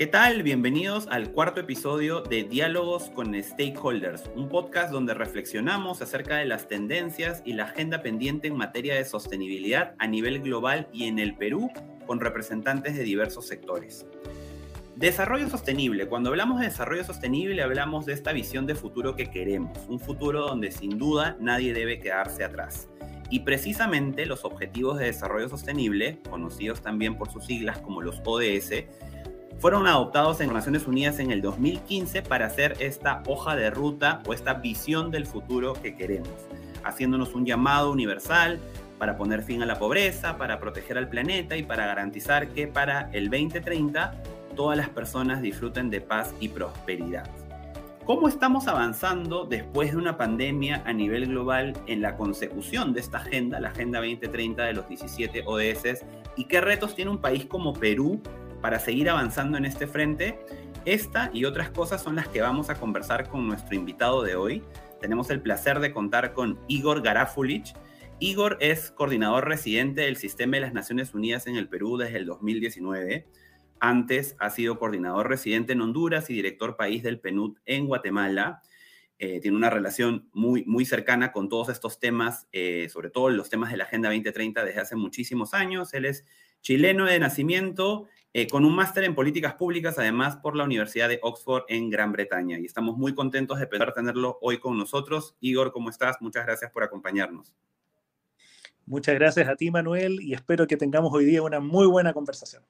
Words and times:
¿Qué 0.00 0.06
tal? 0.06 0.42
Bienvenidos 0.42 1.06
al 1.10 1.30
cuarto 1.30 1.60
episodio 1.60 2.22
de 2.22 2.44
Diálogos 2.44 3.10
con 3.10 3.34
Stakeholders, 3.34 4.30
un 4.34 4.48
podcast 4.48 4.90
donde 4.90 5.12
reflexionamos 5.12 6.00
acerca 6.00 6.38
de 6.38 6.46
las 6.46 6.68
tendencias 6.68 7.42
y 7.44 7.52
la 7.52 7.64
agenda 7.64 8.00
pendiente 8.00 8.48
en 8.48 8.56
materia 8.56 8.94
de 8.94 9.04
sostenibilidad 9.04 9.94
a 9.98 10.06
nivel 10.06 10.40
global 10.40 10.88
y 10.90 11.04
en 11.04 11.18
el 11.18 11.36
Perú 11.36 11.68
con 12.06 12.18
representantes 12.18 12.96
de 12.96 13.02
diversos 13.02 13.46
sectores. 13.46 14.06
Desarrollo 14.96 15.50
sostenible. 15.50 16.06
Cuando 16.06 16.30
hablamos 16.30 16.60
de 16.60 16.68
desarrollo 16.68 17.04
sostenible 17.04 17.62
hablamos 17.62 18.06
de 18.06 18.14
esta 18.14 18.32
visión 18.32 18.66
de 18.66 18.76
futuro 18.76 19.16
que 19.16 19.30
queremos, 19.30 19.76
un 19.86 20.00
futuro 20.00 20.46
donde 20.46 20.72
sin 20.72 20.96
duda 20.96 21.36
nadie 21.40 21.74
debe 21.74 22.00
quedarse 22.00 22.42
atrás. 22.42 22.88
Y 23.28 23.40
precisamente 23.40 24.24
los 24.24 24.46
Objetivos 24.46 24.98
de 24.98 25.04
Desarrollo 25.04 25.50
Sostenible, 25.50 26.20
conocidos 26.30 26.80
también 26.80 27.18
por 27.18 27.30
sus 27.30 27.44
siglas 27.44 27.78
como 27.78 28.00
los 28.00 28.22
ODS, 28.24 28.86
fueron 29.60 29.86
adoptados 29.86 30.40
en 30.40 30.52
Naciones 30.52 30.86
Unidas 30.86 31.18
en 31.18 31.30
el 31.30 31.42
2015 31.42 32.22
para 32.22 32.46
hacer 32.46 32.76
esta 32.80 33.22
hoja 33.26 33.54
de 33.54 33.68
ruta 33.68 34.22
o 34.26 34.32
esta 34.32 34.54
visión 34.54 35.10
del 35.10 35.26
futuro 35.26 35.74
que 35.74 35.94
queremos, 35.94 36.30
haciéndonos 36.82 37.34
un 37.34 37.44
llamado 37.44 37.92
universal 37.92 38.58
para 38.98 39.18
poner 39.18 39.42
fin 39.42 39.62
a 39.62 39.66
la 39.66 39.78
pobreza, 39.78 40.38
para 40.38 40.58
proteger 40.60 40.96
al 40.96 41.10
planeta 41.10 41.58
y 41.58 41.62
para 41.62 41.86
garantizar 41.86 42.48
que 42.48 42.68
para 42.68 43.10
el 43.12 43.28
2030 43.28 44.14
todas 44.56 44.78
las 44.78 44.88
personas 44.88 45.42
disfruten 45.42 45.90
de 45.90 46.00
paz 46.00 46.34
y 46.40 46.48
prosperidad. 46.48 47.28
¿Cómo 48.06 48.28
estamos 48.28 48.66
avanzando 48.66 49.44
después 49.44 49.92
de 49.92 49.98
una 49.98 50.16
pandemia 50.16 50.82
a 50.86 50.92
nivel 50.94 51.26
global 51.26 51.74
en 51.86 52.00
la 52.00 52.16
consecución 52.16 52.94
de 52.94 53.00
esta 53.00 53.18
agenda, 53.18 53.60
la 53.60 53.68
Agenda 53.68 53.98
2030 53.98 54.64
de 54.64 54.72
los 54.72 54.88
17 54.88 55.44
ODS, 55.46 56.04
y 56.34 56.44
qué 56.44 56.62
retos 56.62 56.94
tiene 56.94 57.10
un 57.10 57.18
país 57.18 57.44
como 57.44 57.74
Perú 57.74 58.22
para 58.60 58.78
seguir 58.78 59.08
avanzando 59.10 59.58
en 59.58 59.64
este 59.64 59.86
frente. 59.86 60.38
Esta 60.84 61.30
y 61.32 61.44
otras 61.44 61.70
cosas 61.70 62.02
son 62.02 62.16
las 62.16 62.28
que 62.28 62.40
vamos 62.40 62.70
a 62.70 62.74
conversar 62.74 63.28
con 63.28 63.46
nuestro 63.46 63.74
invitado 63.74 64.22
de 64.22 64.34
hoy. 64.34 64.62
Tenemos 65.00 65.30
el 65.30 65.40
placer 65.40 65.80
de 65.80 65.92
contar 65.92 66.32
con 66.32 66.58
Igor 66.68 67.02
Garafulich. 67.02 67.74
Igor 68.18 68.58
es 68.60 68.90
coordinador 68.90 69.48
residente 69.48 70.02
del 70.02 70.16
Sistema 70.16 70.56
de 70.56 70.60
las 70.62 70.74
Naciones 70.74 71.14
Unidas 71.14 71.46
en 71.46 71.56
el 71.56 71.68
Perú 71.68 71.96
desde 71.96 72.18
el 72.18 72.26
2019. 72.26 73.26
Antes 73.78 74.36
ha 74.38 74.50
sido 74.50 74.78
coordinador 74.78 75.28
residente 75.28 75.72
en 75.72 75.80
Honduras 75.80 76.28
y 76.28 76.34
director 76.34 76.76
país 76.76 77.02
del 77.02 77.18
PNUD 77.18 77.56
en 77.64 77.86
Guatemala. 77.86 78.62
Eh, 79.18 79.40
tiene 79.40 79.56
una 79.56 79.70
relación 79.70 80.28
muy, 80.32 80.64
muy 80.64 80.84
cercana 80.84 81.32
con 81.32 81.48
todos 81.48 81.70
estos 81.70 81.98
temas, 81.98 82.46
eh, 82.52 82.88
sobre 82.90 83.10
todo 83.10 83.30
los 83.30 83.48
temas 83.48 83.70
de 83.70 83.78
la 83.78 83.84
Agenda 83.84 84.10
2030 84.10 84.64
desde 84.64 84.80
hace 84.80 84.96
muchísimos 84.96 85.54
años. 85.54 85.94
Él 85.94 86.04
es 86.04 86.24
chileno 86.60 87.06
de 87.06 87.18
nacimiento 87.18 88.06
eh, 88.32 88.46
con 88.46 88.64
un 88.64 88.74
máster 88.74 89.04
en 89.04 89.14
políticas 89.14 89.54
públicas, 89.54 89.98
además 89.98 90.36
por 90.36 90.54
la 90.54 90.64
Universidad 90.64 91.08
de 91.08 91.18
Oxford 91.22 91.64
en 91.68 91.90
Gran 91.90 92.12
Bretaña. 92.12 92.58
Y 92.58 92.64
estamos 92.64 92.96
muy 92.96 93.14
contentos 93.14 93.58
de 93.58 93.66
poder 93.66 93.92
tenerlo 93.92 94.38
hoy 94.40 94.58
con 94.58 94.78
nosotros. 94.78 95.36
Igor, 95.40 95.72
¿cómo 95.72 95.90
estás? 95.90 96.18
Muchas 96.20 96.46
gracias 96.46 96.70
por 96.70 96.84
acompañarnos. 96.84 97.54
Muchas 98.86 99.14
gracias 99.16 99.48
a 99.48 99.56
ti, 99.56 99.70
Manuel, 99.70 100.20
y 100.20 100.34
espero 100.34 100.66
que 100.66 100.76
tengamos 100.76 101.12
hoy 101.12 101.24
día 101.24 101.42
una 101.42 101.60
muy 101.60 101.86
buena 101.86 102.12
conversación. 102.12 102.62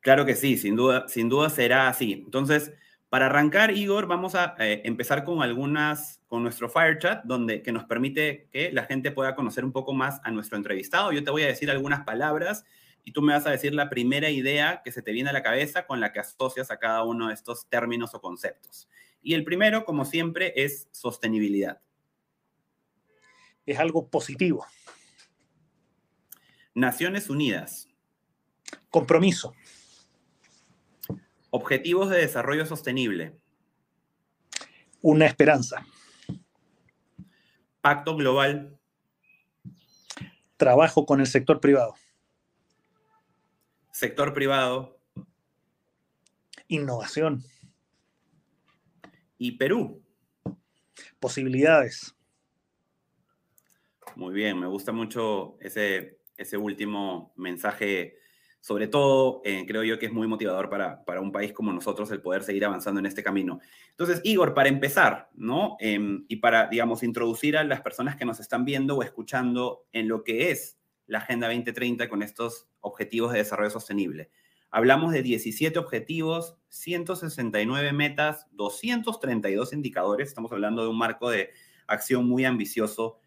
Claro 0.00 0.24
que 0.24 0.34
sí, 0.34 0.56
sin 0.56 0.76
duda, 0.76 1.06
sin 1.08 1.28
duda 1.28 1.50
será 1.50 1.88
así. 1.88 2.12
Entonces, 2.12 2.72
para 3.08 3.26
arrancar, 3.26 3.72
Igor, 3.72 4.06
vamos 4.06 4.34
a 4.34 4.54
eh, 4.58 4.82
empezar 4.84 5.24
con 5.24 5.42
algunas, 5.42 6.20
con 6.28 6.42
nuestro 6.42 6.68
Fire 6.68 6.98
Chat, 6.98 7.24
donde, 7.24 7.62
que 7.62 7.72
nos 7.72 7.84
permite 7.84 8.48
que 8.52 8.72
la 8.72 8.84
gente 8.84 9.10
pueda 9.10 9.34
conocer 9.34 9.64
un 9.64 9.72
poco 9.72 9.92
más 9.92 10.20
a 10.24 10.30
nuestro 10.30 10.56
entrevistado. 10.56 11.12
Yo 11.12 11.22
te 11.22 11.30
voy 11.30 11.42
a 11.42 11.48
decir 11.48 11.70
algunas 11.70 12.04
palabras 12.04 12.64
y 13.04 13.12
tú 13.12 13.22
me 13.22 13.32
vas 13.32 13.46
a 13.46 13.50
decir 13.50 13.74
la 13.74 13.88
primera 13.88 14.30
idea 14.30 14.82
que 14.84 14.92
se 14.92 15.02
te 15.02 15.12
viene 15.12 15.30
a 15.30 15.32
la 15.32 15.42
cabeza 15.42 15.86
con 15.86 16.00
la 16.00 16.12
que 16.12 16.20
asocias 16.20 16.70
a 16.70 16.78
cada 16.78 17.04
uno 17.04 17.28
de 17.28 17.34
estos 17.34 17.68
términos 17.68 18.14
o 18.14 18.20
conceptos. 18.20 18.88
Y 19.22 19.34
el 19.34 19.44
primero, 19.44 19.84
como 19.84 20.04
siempre, 20.04 20.52
es 20.56 20.88
sostenibilidad. 20.92 21.80
Es 23.66 23.78
algo 23.78 24.08
positivo. 24.08 24.66
Naciones 26.74 27.28
Unidas. 27.30 27.88
Compromiso. 28.90 29.54
Objetivos 31.50 32.10
de 32.10 32.18
Desarrollo 32.18 32.64
Sostenible. 32.66 33.36
Una 35.02 35.26
esperanza. 35.26 35.86
Pacto 37.80 38.16
Global. 38.16 38.78
Trabajo 40.56 41.06
con 41.06 41.20
el 41.20 41.26
sector 41.26 41.60
privado 41.60 41.94
sector 44.00 44.32
privado. 44.32 44.98
Innovación. 46.68 47.44
Y 49.36 49.52
Perú. 49.58 50.02
Posibilidades. 51.18 52.16
Muy 54.16 54.32
bien, 54.32 54.58
me 54.58 54.66
gusta 54.68 54.90
mucho 54.90 55.58
ese, 55.60 56.18
ese 56.38 56.56
último 56.56 57.34
mensaje. 57.36 58.16
Sobre 58.60 58.88
todo, 58.88 59.42
eh, 59.44 59.66
creo 59.66 59.84
yo 59.84 59.98
que 59.98 60.06
es 60.06 60.12
muy 60.12 60.26
motivador 60.26 60.70
para, 60.70 61.04
para, 61.04 61.20
un 61.20 61.30
país 61.30 61.52
como 61.52 61.70
nosotros 61.70 62.10
el 62.10 62.22
poder 62.22 62.42
seguir 62.42 62.64
avanzando 62.64 63.00
en 63.00 63.06
este 63.06 63.22
camino. 63.22 63.60
Entonces, 63.90 64.22
Igor, 64.24 64.54
para 64.54 64.70
empezar, 64.70 65.28
¿no? 65.34 65.76
Em, 65.78 66.24
y 66.26 66.36
para, 66.36 66.68
digamos, 66.68 67.02
introducir 67.02 67.54
a 67.58 67.64
las 67.64 67.82
personas 67.82 68.16
que 68.16 68.24
nos 68.24 68.40
están 68.40 68.64
viendo 68.64 68.96
o 68.96 69.02
escuchando 69.02 69.84
en 69.92 70.08
lo 70.08 70.24
que 70.24 70.50
es 70.50 70.78
la 71.06 71.18
Agenda 71.18 71.48
2030 71.48 72.08
con 72.08 72.22
estos 72.22 72.69
objetivos 72.80 73.32
de 73.32 73.38
desarrollo 73.38 73.70
sostenible. 73.70 74.30
Hablamos 74.70 75.12
de 75.12 75.22
17 75.22 75.78
objetivos, 75.78 76.56
169 76.68 77.92
metas, 77.92 78.46
232 78.52 79.72
indicadores. 79.72 80.28
Estamos 80.28 80.52
hablando 80.52 80.82
de 80.82 80.88
un 80.88 80.98
marco 80.98 81.28
de 81.28 81.50
acción 81.88 82.26
muy 82.26 82.44
ambicioso. 82.44 83.20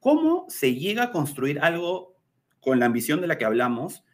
¿Cómo 0.00 0.46
se 0.48 0.74
llega 0.74 1.04
a 1.04 1.12
construir 1.12 1.60
algo 1.60 2.16
con 2.60 2.80
la 2.80 2.86
ambición 2.86 3.20
de 3.20 3.26
la 3.26 3.36
que 3.36 3.44
hablamos, 3.44 4.04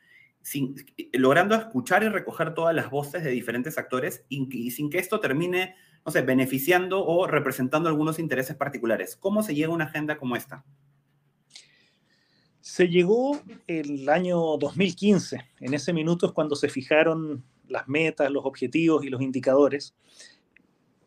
sin, 0.41 0.75
logrando 1.13 1.55
escuchar 1.55 2.03
y 2.03 2.09
recoger 2.09 2.53
todas 2.53 2.75
las 2.75 2.91
voces 2.91 3.23
de 3.23 3.31
diferentes 3.31 3.79
actores 3.79 4.27
y, 4.29 4.71
sin 4.73 4.91
que 4.91 4.99
esto 4.99 5.21
termine, 5.21 5.77
no 6.05 6.11
sé, 6.11 6.23
beneficiando 6.23 7.07
o 7.07 7.29
representando 7.29 7.89
algunos 7.89 8.19
intereses 8.19 8.57
particulares? 8.57 9.17
¿Cómo 9.17 9.43
se 9.43 9.55
llega 9.55 9.69
a 9.69 9.75
una 9.75 9.85
agenda 9.85 10.19
como 10.19 10.35
esta? 10.35 10.65
Se 12.73 12.89
llegó 12.89 13.39
el 13.67 14.09
año 14.09 14.57
2015, 14.57 15.45
en 15.61 15.75
ese 15.75 15.93
minuto 15.93 16.25
es 16.25 16.33
cuando 16.33 16.57
se 16.57 16.71
fijaron 16.71 17.45
las 17.69 17.87
metas, 17.87 18.31
los 18.31 18.47
objetivos 18.47 19.05
y 19.05 19.11
los 19.11 19.21
indicadores, 19.21 19.95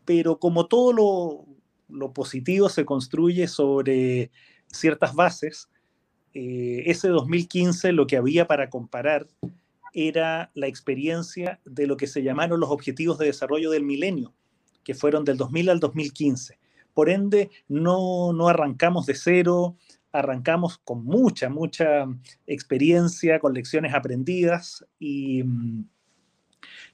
pero 0.04 0.38
como 0.38 0.68
todo 0.68 1.48
lo, 1.88 2.12
positivo 2.12 2.68
se 2.68 2.84
construye 2.84 3.48
sobre 3.48 4.30
ciertas 4.68 5.12
bases, 5.12 5.68
eh, 6.34 6.84
ese 6.86 7.08
2015 7.08 7.90
lo 7.90 8.06
que 8.06 8.16
había 8.16 8.46
para 8.46 8.70
comparar 8.70 9.26
era 9.92 10.52
la 10.54 10.68
experiencia 10.68 11.58
de 11.64 11.88
lo 11.88 11.96
que 11.96 12.06
se 12.06 12.22
llamaron 12.22 12.60
los 12.60 12.70
objetivos 12.70 13.18
de 13.18 13.26
desarrollo 13.26 13.72
del 13.72 13.82
milenio, 13.82 14.32
que 14.84 14.94
fueron 14.94 15.24
del 15.24 15.36
2000 15.36 15.70
al 15.70 15.80
2015. 15.80 16.60
Por 16.94 17.10
ende, 17.10 17.50
no, 17.66 18.32
no 18.32 18.46
arrancamos 18.46 19.04
de 19.06 19.16
cero, 19.16 19.76
arrancamos 20.18 20.78
con 20.78 21.04
mucha, 21.04 21.48
mucha 21.48 22.06
experiencia, 22.46 23.38
con 23.38 23.54
lecciones 23.54 23.94
aprendidas 23.94 24.84
y 24.98 25.42
mm, 25.42 25.84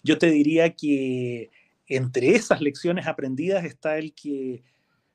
yo 0.03 0.19
te 0.19 0.31
diría 0.31 0.75
que 0.75 1.51
entre 1.87 2.31
esas 2.35 2.61
lecciones 2.61 3.07
aprendidas 3.07 3.65
está 3.65 3.99
el 3.99 4.15
que 4.15 4.63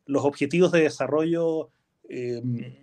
los 0.05 0.23
objetivos 0.23 0.71
de 0.71 0.81
desarrollo, 0.81 1.69
em, 2.09 2.75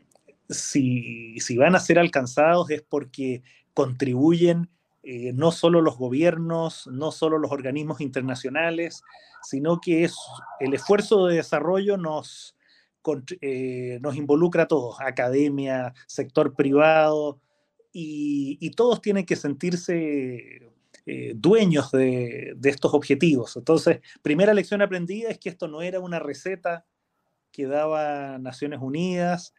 si, 0.48 1.38
van 1.56 1.74
a 1.74 1.80
ser 1.80 1.98
alcanzados, 1.98 2.70
es 2.70 2.82
porque 2.82 3.42
contribuyen 3.72 4.68
eh, 5.02 5.32
no 5.34 5.52
solo 5.52 5.82
los 5.82 5.98
gobiernos, 5.98 6.86
no 6.86 7.12
solo 7.12 7.38
los 7.38 7.52
organismos 7.52 8.00
internacionales, 8.00 9.02
sino 9.42 9.80
que 9.80 10.04
es 10.04 10.16
el 10.60 10.72
esfuerzo 10.74 11.26
de 11.26 11.36
desarrollo 11.36 11.96
nos, 11.96 12.53
eh, 13.40 13.98
nos 14.02 14.16
involucra 14.16 14.64
a 14.64 14.68
todos, 14.68 14.96
academia, 15.00 15.94
sector 16.06 16.54
privado, 16.54 17.40
y, 17.96 18.70
todos 18.70 19.00
tienen 19.00 19.24
que 19.24 19.36
sentirse 19.36 20.72
eh, 21.06 21.32
dueños 21.36 21.92
de, 21.92 22.56
estos 22.64 22.92
objetivos. 22.92 23.56
Entonces, 23.56 24.00
primera 24.20 24.52
lección 24.52 24.82
aprendida 24.82 25.30
es 25.30 25.38
que 25.38 25.48
esto 25.48 25.68
no 25.68 25.80
era 25.80 26.00
una 26.00 26.18
receta 26.18 26.84
que 27.52 27.66
daba 27.66 28.38
Naciones 28.38 28.80
Unidas 28.82 29.54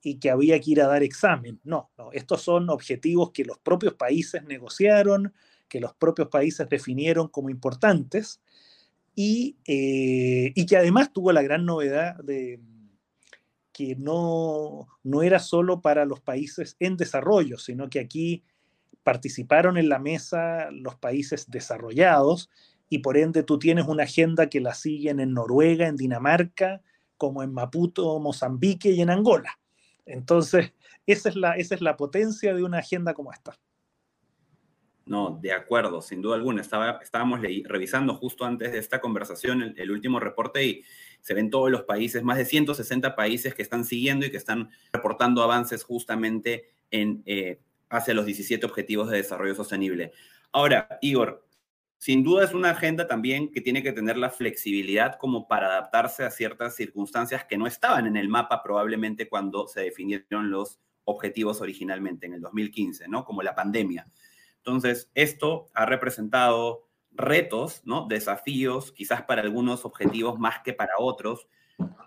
y 0.00 0.20
que 0.20 0.30
había 0.30 0.60
que 0.60 0.70
ir 0.70 0.80
a 0.80 0.86
dar 0.86 1.02
examen. 1.02 1.60
No, 1.64 1.90
no, 1.98 2.12
estos 2.12 2.42
son 2.42 2.70
objetivos 2.70 3.32
que 3.32 3.44
los 3.44 3.58
propios 3.58 3.94
países 3.94 4.44
negociaron, 4.44 5.34
que 5.68 5.80
los 5.80 5.92
propios 5.94 6.28
países 6.28 6.68
definieron 6.68 7.26
como 7.28 7.50
importantes 7.50 8.40
y, 9.16 9.56
eh, 9.66 10.52
y 10.54 10.66
que 10.66 10.76
además 10.76 11.12
tuvo 11.12 11.32
la 11.32 11.42
gran 11.42 11.64
novedad 11.66 12.16
de, 12.22 12.60
que 13.72 13.96
no, 13.96 14.88
no 15.02 15.22
era 15.22 15.38
solo 15.38 15.80
para 15.80 16.04
los 16.04 16.20
países 16.20 16.76
en 16.78 16.96
desarrollo, 16.96 17.58
sino 17.58 17.88
que 17.88 18.00
aquí 18.00 18.44
participaron 19.02 19.78
en 19.78 19.88
la 19.88 19.98
mesa 19.98 20.70
los 20.70 20.94
países 20.96 21.50
desarrollados 21.50 22.50
y 22.88 22.98
por 22.98 23.16
ende 23.16 23.42
tú 23.42 23.58
tienes 23.58 23.86
una 23.86 24.04
agenda 24.04 24.48
que 24.48 24.60
la 24.60 24.74
siguen 24.74 25.18
en 25.18 25.32
Noruega, 25.32 25.88
en 25.88 25.96
Dinamarca, 25.96 26.82
como 27.16 27.42
en 27.42 27.52
Maputo, 27.52 28.18
Mozambique 28.20 28.90
y 28.90 29.00
en 29.00 29.10
Angola. 29.10 29.58
Entonces, 30.04 30.72
esa 31.06 31.28
es 31.30 31.36
la, 31.36 31.52
esa 31.56 31.74
es 31.74 31.80
la 31.80 31.96
potencia 31.96 32.54
de 32.54 32.64
una 32.64 32.78
agenda 32.78 33.14
como 33.14 33.32
esta. 33.32 33.58
No, 35.12 35.38
de 35.42 35.52
acuerdo, 35.52 36.00
sin 36.00 36.22
duda 36.22 36.36
alguna. 36.36 36.62
Estaba, 36.62 36.98
estábamos 37.02 37.42
revisando 37.42 38.14
justo 38.14 38.46
antes 38.46 38.72
de 38.72 38.78
esta 38.78 39.02
conversación 39.02 39.74
el, 39.76 39.90
último 39.90 40.18
reporte 40.20 40.64
y 40.64 40.84
se 41.20 41.34
ven 41.34 41.50
todos 41.50 41.70
los 41.70 41.82
países, 41.82 42.22
más 42.22 42.38
de 42.38 42.46
160 42.46 43.14
países 43.14 43.54
que 43.54 43.60
están 43.60 43.84
siguiendo 43.84 44.24
y 44.24 44.30
que 44.30 44.38
están 44.38 44.70
reportando 44.90 45.42
avances 45.42 45.84
justamente 45.84 46.70
en, 46.90 47.22
eh, 47.26 47.60
hacia 47.90 48.14
los 48.14 48.24
17 48.24 48.64
Objetivos 48.64 49.10
de 49.10 49.18
Desarrollo 49.18 49.54
Sostenible. 49.54 50.12
Ahora, 50.50 50.88
Igor, 51.02 51.46
sin 51.98 52.22
duda 52.22 52.46
es 52.46 52.54
una 52.54 52.70
agenda 52.70 53.06
también 53.06 53.52
que 53.52 53.60
tiene 53.60 53.82
que 53.82 53.92
tener 53.92 54.16
la 54.16 54.30
flexibilidad 54.30 55.18
como 55.18 55.46
para 55.46 55.66
adaptarse 55.66 56.24
a 56.24 56.30
ciertas 56.30 56.74
circunstancias 56.74 57.44
que 57.44 57.58
no 57.58 57.66
estaban 57.66 58.06
en 58.06 58.16
el 58.16 58.30
mapa 58.30 58.62
probablemente 58.62 59.28
cuando 59.28 59.68
se 59.68 59.82
definieron 59.82 60.50
los 60.50 60.80
objetivos 61.04 61.60
originalmente 61.60 62.24
en 62.24 62.32
el 62.32 62.40
2015, 62.40 63.08
¿no? 63.08 63.26
Como 63.26 63.42
la 63.42 63.54
pandemia. 63.54 64.06
Entonces, 64.64 65.10
esto 65.14 65.66
ha 65.74 65.86
representado 65.86 66.86
retos, 67.10 67.82
¿no? 67.84 68.06
Desafíos, 68.06 68.92
quizás 68.92 69.22
para 69.22 69.42
algunos 69.42 69.84
objetivos 69.84 70.38
más 70.38 70.60
que 70.64 70.72
para 70.72 70.92
otros. 70.98 71.48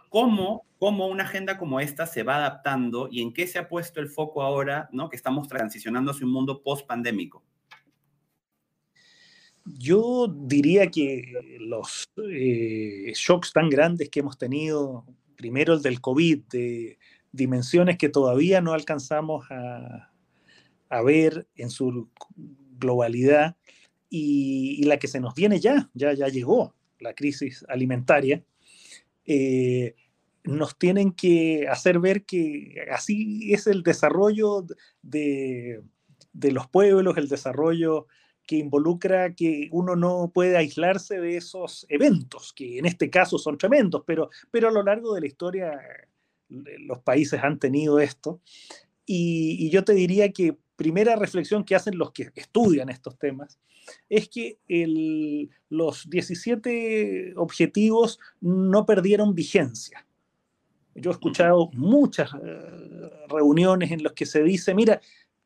¿Cómo, 0.09 0.65
¿Cómo 0.79 1.07
una 1.07 1.25
agenda 1.25 1.57
como 1.57 1.81
esta 1.81 2.05
se 2.05 2.23
va 2.23 2.37
adaptando 2.37 3.09
y 3.11 3.21
en 3.21 3.33
qué 3.33 3.45
se 3.45 3.59
ha 3.59 3.67
puesto 3.67 3.99
el 3.99 4.07
foco 4.07 4.41
ahora, 4.41 4.87
¿no? 4.93 5.09
Que 5.09 5.17
estamos 5.17 5.49
transicionando 5.49 6.11
hacia 6.11 6.25
un 6.25 6.31
mundo 6.31 6.63
post-pandémico. 6.63 7.43
Yo 9.65 10.27
diría 10.27 10.89
que 10.89 11.57
los 11.59 12.09
eh, 12.31 13.11
shocks 13.15 13.51
tan 13.51 13.69
grandes 13.69 14.09
que 14.09 14.21
hemos 14.21 14.37
tenido, 14.37 15.05
primero 15.35 15.73
el 15.73 15.81
del 15.81 15.99
COVID, 15.99 16.43
de 16.45 16.99
dimensiones 17.33 17.97
que 17.97 18.07
todavía 18.07 18.61
no 18.61 18.71
alcanzamos 18.71 19.45
a, 19.51 20.14
a 20.89 21.01
ver 21.01 21.47
en 21.55 21.69
su 21.69 22.09
globalidad 22.77 23.55
y, 24.09 24.83
la 24.85 24.97
que 24.97 25.07
se 25.07 25.19
nos 25.19 25.33
viene 25.33 25.59
ya, 25.59 25.89
ya, 25.93 26.13
ya 26.13 26.27
llegó, 26.27 26.73
la 26.99 27.13
crisis 27.13 27.65
alimentaria, 27.67 28.43
eh, 29.25 29.95
nos 30.43 30.77
tienen 30.77 31.11
que 31.11 31.67
hacer 31.67 31.99
ver 31.99 32.23
que 32.23 32.85
así 32.91 33.53
es 33.53 33.67
el 33.67 33.81
desarrollo 33.81 34.65
de, 35.01 35.81
de 36.33 36.51
los 36.51 36.67
pueblos, 36.67 37.17
el 37.17 37.27
desarrollo 37.27 38.07
que 38.45 38.57
involucra 38.57 39.33
que 39.33 39.69
uno 39.71 39.95
no 39.95 40.31
puede 40.31 40.55
aislarse 40.55 41.19
de 41.19 41.37
esos 41.37 41.87
eventos, 41.89 42.53
que 42.53 42.77
en 42.77 42.85
este 42.85 43.09
caso 43.09 43.39
son 43.39 43.57
tremendos, 43.57 44.03
pero, 44.05 44.29
pero 44.51 44.67
a 44.67 44.71
lo 44.71 44.83
largo 44.83 45.15
de 45.15 45.21
la 45.21 45.27
historia 45.27 45.73
eh, 45.73 46.77
los 46.79 46.99
países 46.99 47.43
han 47.43 47.57
tenido 47.57 47.99
esto. 47.99 48.39
y 49.07 49.69
yo 49.71 49.83
te 49.83 49.93
diría 49.93 50.31
que 50.31 50.57
primera 50.75 51.15
reflexión 51.15 51.63
que 51.63 51.75
hacen 51.75 51.97
los 51.97 52.11
que 52.11 52.31
estudian 52.35 52.89
estos 52.89 53.17
temas 53.17 53.59
es 54.09 54.29
que 54.29 54.59
los 55.69 56.09
17 56.09 57.33
objetivos 57.37 58.19
no 58.41 58.85
perdieron 58.85 59.35
vigencia. 59.35 60.05
Yo 60.95 61.11
he 61.11 61.13
escuchado 61.13 61.69
muchas 61.73 62.31
eh, 62.41 63.09
reuniones 63.27 63.91
en 63.91 64.01
las 64.01 64.13
que 64.13 64.25
se 64.25 64.43
dice, 64.43 64.73
mira, 64.73 65.01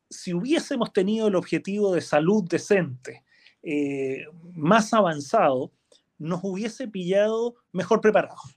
si 0.08 0.32
hubiésemos 0.32 0.92
tenido 0.92 1.28
el 1.28 1.34
objetivo 1.34 1.92
de 1.92 2.00
salud 2.00 2.44
decente 2.48 3.24
eh, 3.62 4.24
más 4.54 4.94
avanzado, 4.94 5.72
nos 6.18 6.40
hubiese 6.42 6.86
pillado 6.86 7.56
mejor 7.72 8.00
preparados. 8.00 8.56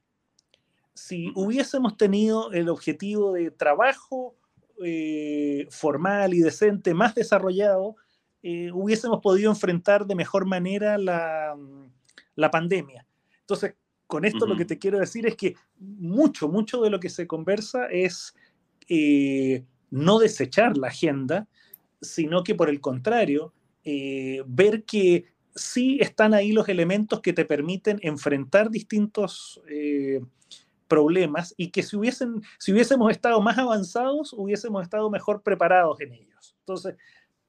Si 0.94 1.32
hubiésemos 1.36 1.98
tenido 1.98 2.52
el 2.52 2.70
objetivo 2.70 3.34
de 3.34 3.50
trabajo 3.50 4.36
eh, 4.84 5.68
formal 5.70 6.34
y 6.34 6.40
decente 6.40 6.94
más 6.94 7.16
desarrollado, 7.16 7.96
eh, 8.42 8.72
hubiésemos 8.72 9.22
podido 9.22 9.52
enfrentar 9.52 10.06
de 10.06 10.16
mejor 10.16 10.46
manera 10.46 10.98
la, 10.98 11.56
la 12.36 12.52
pandemia. 12.52 13.06
Entonces, 13.42 13.76
con 14.08 14.26
esto 14.26 14.46
lo 14.46 14.56
que 14.58 14.66
te 14.66 14.78
quiero 14.78 15.00
decir 15.00 15.26
es 15.26 15.36
que 15.36 15.56
mucho, 15.80 16.48
mucho 16.48 16.82
de 16.82 16.90
lo 16.90 17.00
que 17.00 17.10
se 17.10 17.26
conversa 17.26 17.88
es 17.88 18.36
eh, 18.88 19.64
no 19.90 20.20
desechar 20.20 20.78
la 20.78 20.88
agenda, 20.88 21.48
sino 22.02 22.44
que 22.44 22.54
por 22.54 22.70
el 22.70 22.82
contrario, 22.82 23.54
ver 24.46 24.84
que 24.84 25.26
sí 25.56 25.98
están 26.00 26.34
ahí 26.34 26.52
los 26.52 26.70
elementos 26.70 27.22
que 27.22 27.34
te 27.34 27.46
permiten 27.46 28.00
enfrentar 28.02 28.70
distintos 28.70 29.62
problemas 30.88 31.54
y 31.58 31.72
que 31.72 31.84
si, 31.84 31.96
hubiesen, 31.96 32.42
si 32.60 32.72
hubiésemos 32.72 33.12
estado 33.12 33.42
más 33.42 33.58
avanzados, 33.58 34.34
hubiésemos 34.34 34.84
estado 34.84 35.10
mejor 35.10 35.42
preparados 35.42 36.00
en 36.02 36.14
ellos. 36.14 36.56
Entonces, 36.60 36.96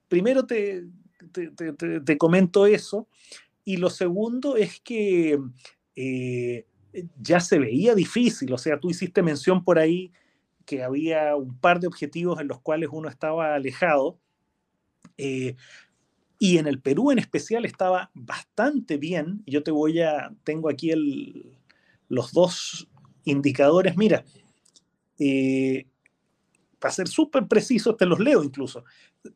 primero 0.08 0.46
te, 0.46 0.84
te, 1.32 2.18
comento 2.18 2.66
eso. 2.66 3.08
Y 3.64 3.78
lo 3.78 3.90
segundo 3.90 4.56
es 4.56 4.80
que 4.80 5.38
eh, 5.96 6.66
ya 7.20 7.40
se 7.40 7.58
veía 7.58 7.94
difícil, 7.94 8.52
o 8.52 8.58
sea, 8.58 8.78
tú 8.78 8.90
hiciste 8.90 9.22
mención 9.22 9.64
por 9.64 9.78
ahí 9.78 10.12
que 10.64 10.82
había 10.82 11.36
un 11.36 11.58
par 11.58 11.80
de 11.80 11.86
objetivos 11.86 12.40
en 12.40 12.48
los 12.48 12.60
cuales 12.60 12.88
uno 12.92 13.08
estaba 13.08 13.54
alejado. 13.54 14.18
Eh, 15.18 15.56
y 16.38 16.58
en 16.58 16.66
el 16.66 16.80
Perú 16.80 17.10
en 17.10 17.18
especial 17.18 17.64
estaba 17.64 18.10
bastante 18.14 18.96
bien. 18.96 19.42
Yo 19.46 19.62
te 19.62 19.70
voy 19.70 20.00
a, 20.00 20.34
tengo 20.42 20.68
aquí 20.68 20.90
el, 20.90 21.58
los 22.08 22.32
dos 22.32 22.88
indicadores, 23.24 23.96
mira, 23.96 24.24
eh, 25.18 25.86
para 26.78 26.92
ser 26.92 27.08
súper 27.08 27.46
preciso, 27.46 27.94
te 27.94 28.06
los 28.06 28.20
leo 28.20 28.42
incluso. 28.42 28.84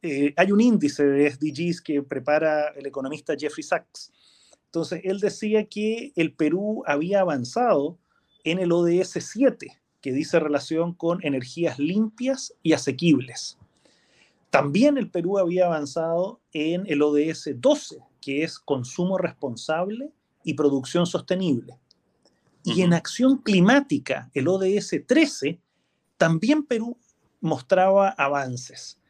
Eh, 0.02 0.34
hay 0.36 0.52
un 0.52 0.60
índice 0.60 1.04
de 1.06 1.30
SDGs 1.30 1.80
que 1.80 2.02
prepara 2.02 2.68
el 2.76 2.86
economista 2.86 3.34
Jeffrey 3.38 3.62
Sachs. 3.62 4.12
Entonces, 4.66 5.00
él 5.04 5.18
decía 5.18 5.64
que 5.64 6.12
el 6.14 6.34
Perú 6.34 6.82
había 6.86 7.20
avanzado 7.20 7.98
en 8.44 8.58
el 8.58 8.70
ODS 8.70 9.18
7, 9.20 9.80
que 10.02 10.12
dice 10.12 10.38
relación 10.38 10.92
con 10.92 11.24
energías 11.24 11.78
limpias 11.78 12.54
y 12.62 12.74
asequibles. 12.74 13.56
También 14.50 14.98
el 14.98 15.10
Perú 15.10 15.38
había 15.38 15.66
avanzado 15.66 16.40
en 16.52 16.84
el 16.86 17.02
ODS 17.02 17.50
12, 17.56 17.98
que 18.20 18.42
es 18.42 18.58
consumo 18.58 19.18
responsable 19.18 20.10
y 20.44 20.54
producción 20.54 21.06
sostenible. 21.06 21.78
Y 22.74 22.82
en 22.82 22.92
acción 22.92 23.38
climática, 23.38 24.30
el 24.34 24.48
ODS 24.48 25.02
13, 25.06 25.60
también 26.16 26.64
Perú 26.64 26.98
mostraba 27.40 28.10
avances. 28.10 29.00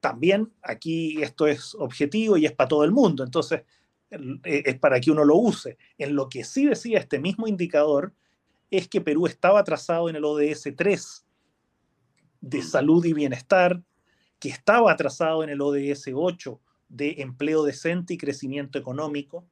También 0.00 0.52
aquí 0.62 1.22
esto 1.22 1.46
es 1.46 1.74
objetivo 1.74 2.36
y 2.36 2.46
es 2.46 2.52
para 2.52 2.68
todo 2.68 2.84
el 2.84 2.90
mundo, 2.90 3.24
entonces 3.24 3.62
e, 4.10 4.62
es 4.66 4.78
para 4.78 5.00
que 5.00 5.10
uno 5.10 5.24
lo 5.24 5.36
use. 5.36 5.78
En 5.96 6.14
lo 6.14 6.28
que 6.28 6.44
sí 6.44 6.66
decía 6.66 6.98
este 6.98 7.18
mismo 7.18 7.46
indicador 7.46 8.12
es 8.70 8.88
que 8.88 9.00
Perú 9.00 9.26
estaba 9.26 9.60
atrasado 9.60 10.08
en 10.08 10.16
el 10.16 10.24
ODS 10.24 10.68
3 10.76 11.26
de 12.40 12.62
salud 12.62 13.04
y 13.04 13.12
bienestar, 13.12 13.82
que 14.38 14.48
estaba 14.48 14.90
atrasado 14.90 15.44
en 15.44 15.50
el 15.50 15.60
ODS 15.60 16.10
8 16.12 16.60
de 16.88 17.14
empleo 17.18 17.62
decente 17.62 18.14
y 18.14 18.18
crecimiento 18.18 18.78
económico, 18.78 19.46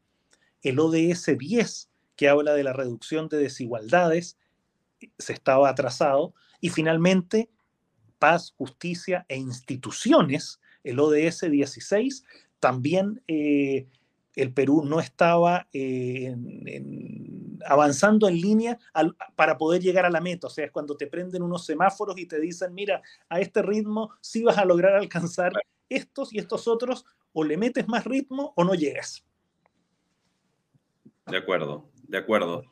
el 0.63 0.81
ODS 0.81 1.39
10 1.39 1.90
que 2.21 2.29
habla 2.29 2.53
de 2.53 2.65
la 2.65 2.75
reducción 2.75 3.31
de 3.31 3.39
desigualdades, 3.39 4.37
se 5.17 5.33
estaba 5.33 5.71
atrasado, 5.71 6.35
y 6.61 6.69
finalmente 6.69 7.49
paz, 8.19 8.53
justicia 8.59 9.25
e 9.27 9.39
instituciones, 9.39 10.61
el 10.85 11.01
ODS 11.01 11.51
16, 11.51 12.23
también 12.59 13.23
eh, 13.27 13.87
el 14.37 14.53
Perú 14.53 14.83
no 14.85 15.01
estaba 15.01 15.67
eh, 15.73 16.37
avanzando 17.65 18.29
en 18.29 18.39
línea 18.39 18.79
para 19.35 19.57
poder 19.57 19.81
llegar 19.81 20.05
a 20.05 20.11
la 20.11 20.21
meta. 20.21 20.49
O 20.49 20.51
sea, 20.51 20.67
es 20.67 20.73
cuando 20.73 20.99
te 20.99 21.07
prenden 21.07 21.41
unos 21.43 21.65
semáforos 21.65 22.19
y 22.19 22.27
te 22.27 22.39
dicen, 22.39 22.75
mira, 22.75 23.01
a 23.31 23.41
este 23.41 23.63
ritmo 23.63 24.11
sí 24.21 24.43
vas 24.43 24.59
a 24.59 24.67
lograr 24.67 24.95
alcanzar 24.95 25.55
estos 25.89 26.35
y 26.35 26.39
estos 26.39 26.69
otros, 26.69 27.07
o 27.33 27.45
le 27.45 27.57
metes 27.57 27.89
más 27.89 28.05
ritmo 28.05 28.53
o 28.57 28.65
no 28.65 28.75
llegas. 28.75 29.25
De 31.27 31.39
acuerdo 31.39 31.90
de 32.11 32.19
acuerdo. 32.19 32.65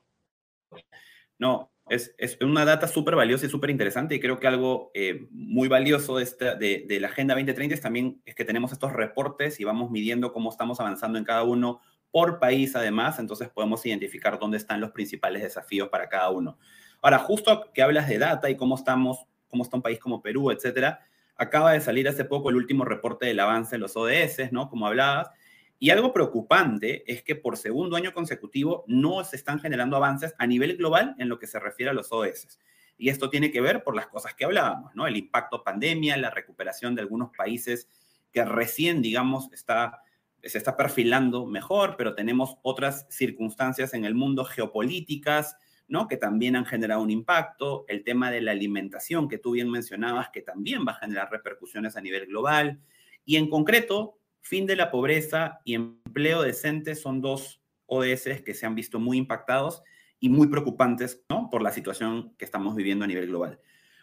No, 1.39 1.71
es, 1.89 2.13
una 2.41 2.65
data 2.65 2.89
súper 2.89 3.17
valiosa 3.17 3.47
y 3.47 3.49
súper 3.49 3.71
interesante 3.71 4.15
y 4.15 4.21
creo 4.21 4.39
que 4.39 4.47
algo 4.47 4.91
eh, 4.95 5.27
muy 5.31 5.69
valioso 5.69 6.19
de, 6.19 6.25
esta, 6.25 6.55
de, 6.55 6.85
de, 6.87 7.01
la 7.01 7.09
Agenda 7.09 7.35
2030 7.35 7.75
es 7.75 7.81
también 7.81 8.21
es 8.27 8.35
que 8.35 8.45
tenemos 8.45 8.73
estos 8.73 8.93
reportes 8.93 9.61
y 9.61 9.65
vamos 9.65 9.91
midiendo 9.91 10.33
cómo 10.33 10.51
estamos 10.51 10.81
avanzando 10.81 11.19
en 11.19 11.25
cada 11.25 11.45
uno 11.45 11.81
por 12.11 12.39
país 12.39 12.75
además, 12.75 13.19
entonces 13.19 13.49
podemos 13.49 13.85
identificar 13.87 14.39
dónde 14.39 14.57
están 14.57 14.81
los 14.81 14.91
principales 14.91 15.43
desafíos 15.43 15.89
para 15.89 16.09
cada 16.09 16.31
uno. 16.31 16.59
Ahora, 17.01 17.19
justo 17.19 17.71
que 17.73 17.83
hablas 17.83 18.09
de 18.09 18.19
data 18.19 18.51
y 18.51 18.57
cómo 18.57 18.75
estamos, 18.75 19.27
cómo 19.47 19.63
está 19.63 19.77
un 19.77 19.83
país 19.83 19.99
como 19.99 20.21
Perú, 20.21 20.51
etcétera, 20.51 21.01
Acaba 21.41 21.71
de 21.71 21.81
salir 21.81 22.09
hace 22.09 22.25
poco 22.25 22.51
el 22.51 22.57
último 22.57 22.85
reporte 22.85 23.27
del 23.27 23.39
avance 23.39 23.77
de 23.77 23.79
los 23.79 23.97
ODS, 23.97 24.51
¿no? 24.51 24.69
Como 24.69 24.89
hablabas. 24.89 25.31
Y 25.79 25.91
algo 25.91 26.13
preocupante 26.13 27.11
es 27.11 27.23
que 27.23 27.37
por 27.37 27.57
segundo 27.57 27.97
año 27.97 28.13
consecutivo 28.13 28.85
no 28.89 29.23
se 29.25 29.37
están 29.37 29.61
generando 29.61 29.97
avances 29.97 30.35
a 30.39 30.47
nivel 30.47 30.77
global 30.77 31.15
en 31.19 31.29
lo 31.29 31.39
que 31.39 31.47
se 31.47 31.61
refiere 31.61 31.91
a 31.91 31.95
los 31.95 32.11
ODS. 32.11 32.59
Y 32.97 33.11
esto 33.11 33.31
tiene 33.31 33.53
que 33.53 33.61
ver 33.61 33.85
por 33.85 33.95
las 33.95 34.09
cosas 34.09 34.35
que 34.35 34.45
hablábamos, 34.45 34.95
¿no? 34.97 35.07
El 35.07 35.17
impacto 35.17 35.63
pandemia, 35.63 36.17
la 36.17 36.31
recuperación 36.31 36.97
de 36.97 37.03
algunos 37.03 37.31
países 37.37 37.89
que 38.33 38.45
recién, 38.45 39.03
digamos, 39.03 39.53
está, 39.53 40.03
se 40.43 40.59
está 40.59 40.77
perfilando 40.77 41.47
mejor, 41.47 41.95
pero 41.97 42.17
tenemos 42.17 42.57
otras 42.63 43.07
circunstancias 43.09 43.95
en 43.95 44.05
el 44.05 44.17
mundo 44.17 44.45
geopolíticas, 44.45 45.57
¿no? 45.87 46.09
Que 46.09 46.17
también 46.17 46.57
han 46.57 46.67
generado 46.67 47.01
un 47.01 47.11
impacto. 47.11 47.85
El 47.87 48.03
tema 48.03 48.33
de 48.33 48.41
la 48.41 48.51
alimentación, 48.51 49.29
que 49.29 49.39
tú 49.39 49.53
bien 49.53 49.71
mencionabas, 49.71 50.31
que 50.31 50.43
también 50.43 50.85
va 50.87 50.93
a 50.93 51.01
generar 51.01 51.31
repercusiones 51.31 51.97
a 51.97 52.01
nivel 52.01 52.27
global. 52.27 52.81
Y 53.25 53.37
en 53.37 53.49
concreto, 53.49 54.18
fin 54.49 54.65
de 54.65 54.77
la 54.77 54.91
pobreza 54.91 55.61
y 55.63 55.75
empleo 55.75 56.41
decente 56.41 56.95
son 56.95 57.21
dos 57.21 57.61
ODS 57.85 58.41
que 58.43 58.55
se 58.55 58.65
han 58.65 58.75
visto 58.75 58.99
muy 58.99 59.19
impactados 59.19 59.83
y 60.21 60.31
muy 60.31 60.49
preocupantes 60.49 61.23
¿no? 61.29 61.51
por 61.51 61.61
la 61.61 61.71
situación 61.71 62.35
que 62.39 62.47
estamos 62.47 62.75
viviendo 62.75 63.05
a 63.05 63.09
nivel 63.09 63.27
global. 63.27 63.61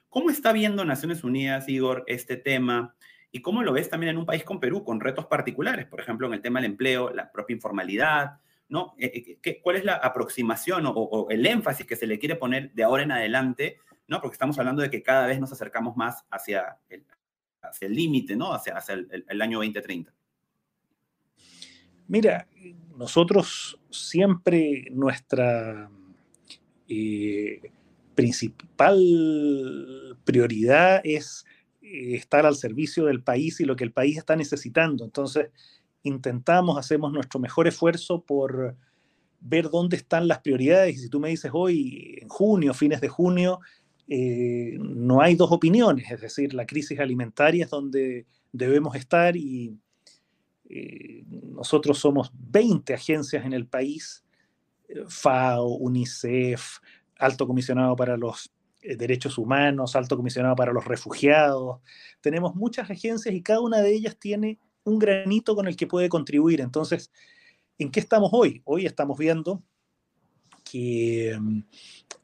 ¿Cómo 0.08 0.30
está 0.30 0.54
viendo 0.54 0.86
Naciones 0.86 1.24
Unidas, 1.24 1.68
Igor, 1.68 2.04
este 2.06 2.38
tema? 2.38 2.96
¿Y 3.32 3.42
cómo 3.42 3.64
lo 3.64 3.74
ves 3.74 3.90
también 3.90 4.12
en 4.12 4.18
un 4.20 4.28
país 4.28 4.44
con 4.44 4.60
Perú, 4.60 4.84
con 4.84 5.00
retos 5.00 5.26
particulares? 5.26 5.88
Por 5.88 6.00
ejemplo, 6.00 6.28
en 6.28 6.34
el 6.36 6.42
tema 6.42 6.62
del 6.62 6.70
empleo, 6.72 7.10
la 7.10 7.32
propia 7.32 7.56
informalidad, 7.56 8.38
¿no? 8.70 8.94
Eh, 9.00 9.40
eh, 9.44 9.62
¿Cuál 9.64 9.78
es 9.78 9.84
la 9.84 9.96
aproximación 9.96 10.84
o, 10.86 11.28
el 11.32 11.46
énfasis 11.46 11.88
que 11.88 11.96
se 11.96 12.06
le 12.06 12.20
quiere 12.20 12.36
poner 12.36 12.72
de 12.74 12.84
ahora 12.84 13.02
en 13.02 13.12
adelante? 13.12 13.80
¿no? 14.08 14.22
Porque 14.22 14.36
estamos 14.36 14.60
hablando 14.60 14.84
de 14.84 14.92
que 14.92 15.02
cada 15.02 15.26
vez 15.26 15.40
nos 15.40 15.52
acercamos 15.52 15.98
más 15.98 16.24
hacia 16.30 16.78
el 16.88 17.04
hacia 17.64 17.88
el 17.88 17.96
límite, 17.96 18.36
¿no? 18.36 18.54
Hacia, 18.54 18.78
hacia 18.78 18.94
el, 18.94 19.26
el 19.28 19.42
año 19.42 19.58
2030. 19.58 20.15
Mira, 22.08 22.48
nosotros 22.98 23.80
siempre 23.90 24.88
nuestra 24.92 25.90
eh, 26.88 27.62
principal 28.14 30.18
prioridad 30.24 31.02
es 31.04 31.46
eh, 31.82 32.16
estar 32.16 32.46
al 32.46 32.56
servicio 32.56 33.06
del 33.06 33.22
país 33.22 33.60
y 33.60 33.66
lo 33.66 33.76
que 33.76 33.84
el 33.84 33.92
país 33.92 34.18
está 34.18 34.36
necesitando. 34.36 35.04
Entonces, 35.04 35.50
intentamos, 36.04 36.78
hacemos 36.78 37.12
nuestro 37.12 37.40
mejor 37.40 37.68
esfuerzo 37.68 38.22
por 38.22 38.76
ver 39.42 39.70
dónde 39.70 39.98
están 39.98 40.28
las 40.28 40.40
prioridades. 40.40 40.96
Y 40.96 41.00
si 41.00 41.10
tú 41.10 41.20
me 41.20 41.30
dices 41.30 41.52
hoy, 41.54 42.20
en 42.22 42.30
junio, 42.30 42.74
fines 42.74 43.02
de 43.02 43.10
junio, 43.10 43.60
eh, 44.08 44.78
no 44.80 45.22
hay 45.22 45.36
dos 45.36 45.52
opiniones, 45.52 46.12
es 46.12 46.22
decir, 46.22 46.54
la 46.54 46.68
crisis 46.68 47.00
alimentaria 47.00 47.66
es 47.66 47.72
donde 47.72 48.28
debemos 48.52 48.96
estar 48.96 49.36
y 49.36 49.80
nosotros 51.28 52.00
somos 52.00 52.32
20 52.34 52.94
agencias 52.94 53.46
en 53.46 53.54
el 53.54 53.68
país 53.68 54.26
FAO, 55.08 55.68
UNICEF, 55.68 56.80
Alto 57.18 57.48
Comisionado 57.48 57.96
para 57.96 58.18
los 58.18 58.52
eh, 58.82 58.96
Derechos 58.96 59.38
Humanos, 59.38 59.96
Alto 59.96 60.18
Comisionado 60.18 60.56
para 60.56 60.74
los 60.74 60.86
Refugiados. 60.86 61.82
Tenemos 62.22 62.56
muchas 62.56 62.90
agencias 62.90 63.34
y 63.34 63.42
cada 63.42 63.62
una 63.62 63.82
de 63.82 63.94
ellas 63.94 64.18
tiene 64.18 64.60
un 64.84 65.00
granito 65.00 65.56
con 65.56 65.68
el 65.68 65.76
que 65.76 65.88
puede 65.88 66.10
contribuir. 66.10 66.62
Entonces, 66.62 67.12
¿en 67.78 67.92
qué 67.92 68.00
estamos 68.00 68.30
hoy? 68.34 68.62
Hoy 68.66 68.86
estamos 68.86 69.18
viendo 69.18 69.64
que 70.64 71.38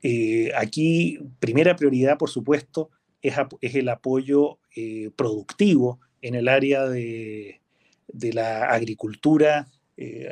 eh, 0.01 0.51
aquí 0.57 1.19
primera 1.39 1.75
prioridad, 1.75 2.17
por 2.17 2.29
supuesto, 2.29 2.89
es, 3.21 3.35
el 3.75 3.89
apoyo 3.89 4.59
eh, 4.75 5.11
productivo 5.15 5.99
en 6.21 6.35
el 6.35 6.47
área 6.47 6.87
de, 6.87 7.60
la 8.33 8.65
agricultura 8.65 9.67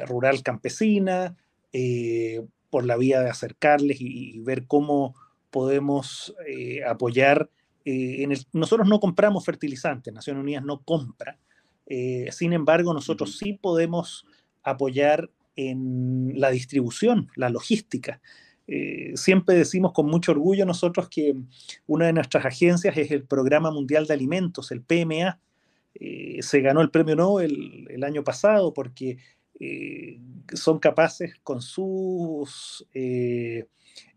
rural 0.08 0.42
campesina, 0.42 1.36
eh, 1.72 2.42
por 2.72 2.86
la 2.86 2.98
vía 2.98 3.22
de 3.22 3.30
acercarles 3.32 3.98
y, 4.00 4.40
ver 4.42 4.68
cómo 4.68 5.16
podemos 5.50 6.36
eh, 6.48 6.84
apoyar. 6.84 7.50
Eh, 7.84 8.22
en 8.22 8.32
el, 8.32 8.46
nosotros 8.54 8.88
no 8.88 9.00
compramos 9.00 9.44
fertilizantes, 9.44 10.14
Naciones 10.14 10.42
Unidas 10.42 10.64
no 10.64 10.84
compra, 10.84 11.40
sin 12.32 12.54
embargo 12.54 12.94
nosotros 12.94 13.40
sí 13.40 13.54
podemos 13.54 14.28
apoyar 14.62 15.32
en 15.56 16.34
la 16.36 16.52
distribución, 16.52 17.32
la 17.36 17.50
logística. 17.50 18.22
siempre 19.16 19.56
decimos 19.56 19.94
con 19.94 20.06
mucho 20.06 20.34
orgullo 20.34 20.68
nosotros 20.68 21.10
que 21.10 21.36
una 21.88 22.06
de 22.06 22.14
nuestras 22.14 22.46
agencias 22.46 22.96
es 22.96 23.10
el 23.10 23.24
Programa 23.24 23.72
Mundial 23.72 24.06
de 24.06 24.14
Alimentos, 24.14 24.72
el 24.72 24.84
PMA. 24.84 25.40
Se 25.94 26.62
ganó 26.62 26.82
el 26.82 26.92
premio 26.92 27.16
Nobel 27.16 27.88
el 27.90 28.04
año 28.04 28.24
pasado 28.24 28.74
porque 28.74 29.18
eh, 29.60 30.20
son 30.54 30.80
capaces 30.80 31.36
con 31.44 31.62
sus 31.62 32.88
eh, 32.94 33.66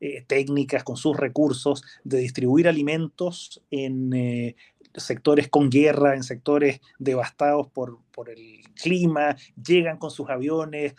eh, 0.01 0.25
técnicas, 0.27 0.85
con 0.85 0.97
sus 0.97 1.17
recursos, 1.17 1.83
de 2.05 2.19
distribuir 2.19 2.69
alimentos 2.69 3.61
en 3.71 4.55
sectores 4.95 5.49
con 5.49 5.69
guerra, 5.69 6.15
en 6.15 6.23
sectores 6.23 6.81
devastados 6.99 7.69
por, 7.69 7.99
el 8.29 8.63
clima, 8.81 9.37
llegan 9.63 9.99
con 9.99 10.11
sus 10.11 10.31
aviones, 10.31 10.95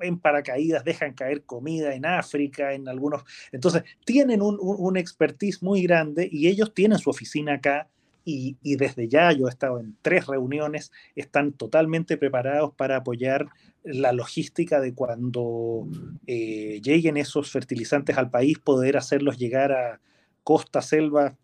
en 0.00 0.18
paracaídas 0.18 0.82
dejan 0.84 1.14
caer 1.14 1.44
comida 1.44 1.94
en 1.94 2.04
África, 2.04 2.72
en 2.72 2.88
algunos... 2.88 3.22
Entonces, 3.52 3.84
tienen 4.04 4.42
un, 4.42 4.58
un, 4.60 4.96
expertise 4.96 5.62
muy 5.62 5.82
grande 5.82 6.28
y 6.30 6.48
ellos 6.48 6.74
tienen 6.74 6.98
su 6.98 7.10
oficina 7.10 7.54
acá 7.54 7.88
y, 8.24 8.56
y, 8.62 8.76
desde 8.76 9.08
ya, 9.08 9.32
yo 9.32 9.46
he 9.46 9.50
estado 9.50 9.78
en 9.78 9.96
tres 10.02 10.26
reuniones, 10.26 10.92
están 11.14 11.52
totalmente 11.52 12.16
preparados 12.16 12.72
para 12.74 12.96
apoyar 12.96 13.48
la 13.84 14.12
logística 14.12 14.80
de 14.80 14.94
cuando 14.94 15.86
eh, 16.26 16.80
lleguen 16.82 17.18
esos 17.18 17.50
fertilizantes 17.50 18.16
al 18.16 18.30
país, 18.30 18.58
poder 18.58 18.96
hacerlos 18.96 19.38
llegar 19.38 19.72
a 19.72 20.00
costa, 20.42 20.80
selva 20.80 21.36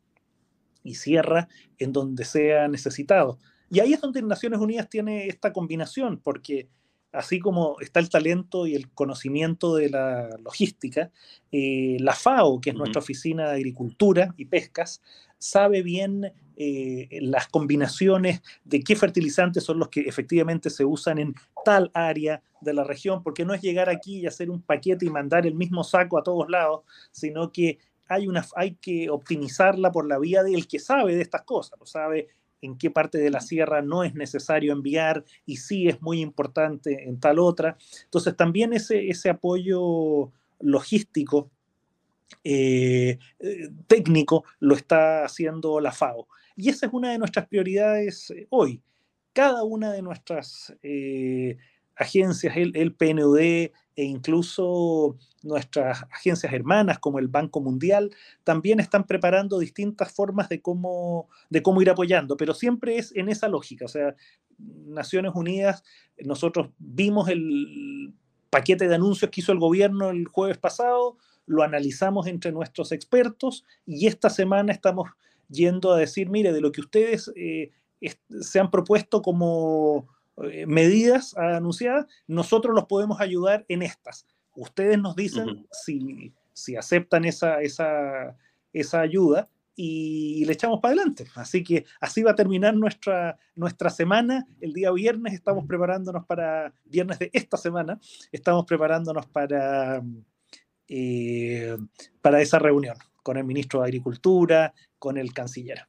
y 0.82 0.94
sierra, 0.94 1.48
en 1.78 1.92
donde 1.92 2.24
sea 2.24 2.66
necesitado. 2.68 3.38
Y 3.68 3.80
ahí 3.80 3.92
es 3.92 4.00
donde 4.00 4.22
Naciones 4.22 4.58
Unidas 4.58 4.88
tiene 4.88 5.26
esta 5.26 5.52
combinación, 5.52 6.18
porque 6.18 6.68
así 7.12 7.40
como 7.40 7.76
está 7.80 8.00
el 8.00 8.08
talento 8.08 8.66
y 8.66 8.74
el 8.74 8.90
conocimiento 8.90 9.74
de 9.74 9.90
la 9.90 10.36
logística, 10.42 11.10
eh, 11.52 11.98
la 12.00 12.14
FAO, 12.14 12.60
que 12.60 12.70
es 12.70 12.76
nuestra 12.76 13.00
oficina 13.00 13.48
de 13.48 13.56
agricultura 13.56 14.34
y 14.38 14.46
pescas, 14.46 15.02
sabe 15.38 15.82
bien 15.82 16.32
eh, 16.62 17.08
las 17.22 17.48
combinaciones 17.48 18.42
de 18.64 18.82
qué 18.82 18.94
fertilizantes 18.94 19.64
son 19.64 19.78
los 19.78 19.88
que 19.88 20.02
efectivamente 20.02 20.68
se 20.68 20.84
usan 20.84 21.18
en 21.18 21.34
tal 21.64 21.90
área 21.94 22.42
de 22.60 22.74
la 22.74 22.84
región, 22.84 23.22
porque 23.22 23.46
no 23.46 23.54
es 23.54 23.62
llegar 23.62 23.88
aquí 23.88 24.18
y 24.18 24.26
hacer 24.26 24.50
un 24.50 24.60
paquete 24.60 25.06
y 25.06 25.10
mandar 25.10 25.46
el 25.46 25.54
mismo 25.54 25.84
saco 25.84 26.18
a 26.18 26.22
todos 26.22 26.50
lados, 26.50 26.82
sino 27.12 27.50
que 27.50 27.78
hay, 28.08 28.28
una, 28.28 28.44
hay 28.56 28.74
que 28.74 29.08
optimizarla 29.08 29.90
por 29.90 30.06
la 30.06 30.18
vía 30.18 30.42
del 30.42 30.68
que 30.68 30.78
sabe 30.78 31.14
de 31.14 31.22
estas 31.22 31.44
cosas, 31.44 31.80
lo 31.80 31.86
sabe 31.86 32.28
en 32.60 32.76
qué 32.76 32.90
parte 32.90 33.16
de 33.16 33.30
la 33.30 33.40
sierra 33.40 33.80
no 33.80 34.04
es 34.04 34.14
necesario 34.14 34.74
enviar 34.74 35.24
y 35.46 35.56
sí 35.56 35.88
es 35.88 36.02
muy 36.02 36.20
importante 36.20 37.04
en 37.08 37.18
tal 37.20 37.38
otra. 37.38 37.78
Entonces 38.04 38.36
también 38.36 38.74
ese, 38.74 39.08
ese 39.08 39.30
apoyo 39.30 40.30
logístico 40.58 41.50
eh, 42.44 43.18
eh, 43.38 43.70
técnico 43.86 44.44
lo 44.58 44.74
está 44.74 45.24
haciendo 45.24 45.80
la 45.80 45.92
FAO. 45.92 46.28
Y 46.60 46.68
esa 46.68 46.86
es 46.86 46.92
una 46.92 47.10
de 47.10 47.18
nuestras 47.18 47.46
prioridades 47.46 48.30
eh, 48.30 48.46
hoy. 48.50 48.82
Cada 49.32 49.62
una 49.64 49.92
de 49.92 50.02
nuestras 50.02 50.74
agencias, 51.96 52.54
el, 52.56 52.94
PNUD 52.94 53.38
e 53.38 53.72
incluso 53.96 55.16
nuestras 55.42 56.02
agencias 56.10 56.52
hermanas 56.52 56.98
como 56.98 57.18
el 57.18 57.28
Banco 57.28 57.60
Mundial, 57.60 58.10
también 58.44 58.78
están 58.78 59.04
preparando 59.04 59.58
distintas 59.58 60.12
formas 60.12 60.50
de 60.50 60.60
cómo, 60.60 61.28
de 61.48 61.62
cómo 61.62 61.80
ir 61.80 61.88
apoyando, 61.88 62.36
pero 62.36 62.52
siempre 62.52 62.98
es 62.98 63.14
en 63.16 63.30
esa 63.30 63.48
lógica. 63.48 63.86
O 63.86 63.88
sea, 63.88 64.14
Naciones 64.58 65.32
Unidas, 65.34 65.82
nosotros 66.18 66.70
vimos 66.78 67.28
el 67.30 68.12
paquete 68.50 68.86
de 68.86 68.96
anuncios 68.96 69.30
que 69.30 69.40
hizo 69.40 69.52
el 69.52 69.58
gobierno 69.58 70.10
el 70.10 70.26
jueves 70.26 70.58
pasado, 70.58 71.16
lo 71.46 71.62
analizamos 71.62 72.26
entre 72.26 72.52
nuestros 72.52 72.92
expertos 72.92 73.64
y 73.86 74.08
esta 74.08 74.28
semana 74.28 74.72
estamos 74.72 75.08
yendo 75.50 75.92
a 75.92 75.98
decir, 75.98 76.30
mire, 76.30 76.52
de 76.52 76.60
lo 76.60 76.72
que 76.72 76.80
ustedes 76.80 77.30
eh, 77.36 77.70
se 78.40 78.60
han 78.60 78.70
propuesto 78.70 79.22
como 79.22 80.08
eh, 80.44 80.66
medidas 80.66 81.36
anunciadas, 81.36 82.06
nosotros 82.26 82.74
los 82.74 82.86
podemos 82.86 83.20
ayudar 83.20 83.64
en 83.68 83.82
estas. 83.82 84.26
Ustedes 84.54 84.98
nos 84.98 85.16
dicen 85.16 85.66
si, 85.70 86.32
si, 86.52 86.76
aceptan 86.76 87.24
esa, 87.24 87.60
esa, 87.60 88.36
esa 88.72 89.00
ayuda 89.00 89.48
y 89.76 90.44
le 90.44 90.52
echamos 90.52 90.80
para 90.80 90.94
adelante. 90.94 91.26
Así 91.34 91.62
que 91.62 91.84
así 92.00 92.22
va 92.22 92.32
a 92.32 92.36
terminar 92.36 92.74
nuestra, 92.74 93.38
nuestra 93.54 93.90
semana. 93.90 94.46
El 94.60 94.72
día 94.72 94.90
viernes 94.90 95.34
estamos 95.34 95.66
preparándonos 95.66 96.26
para, 96.26 96.72
viernes 96.84 97.18
de 97.18 97.30
esta 97.32 97.56
semana, 97.56 97.98
estamos 98.32 98.66
preparándonos 98.66 99.26
para 99.26 100.02
eh, 100.92 101.76
para 102.20 102.42
esa 102.42 102.58
reunión 102.58 102.96
con 103.22 103.36
el 103.36 103.44
ministro 103.44 103.80
de 103.80 103.86
Agricultura, 103.86 104.74
con 104.98 105.18
el 105.18 105.32
canciller. 105.32 105.86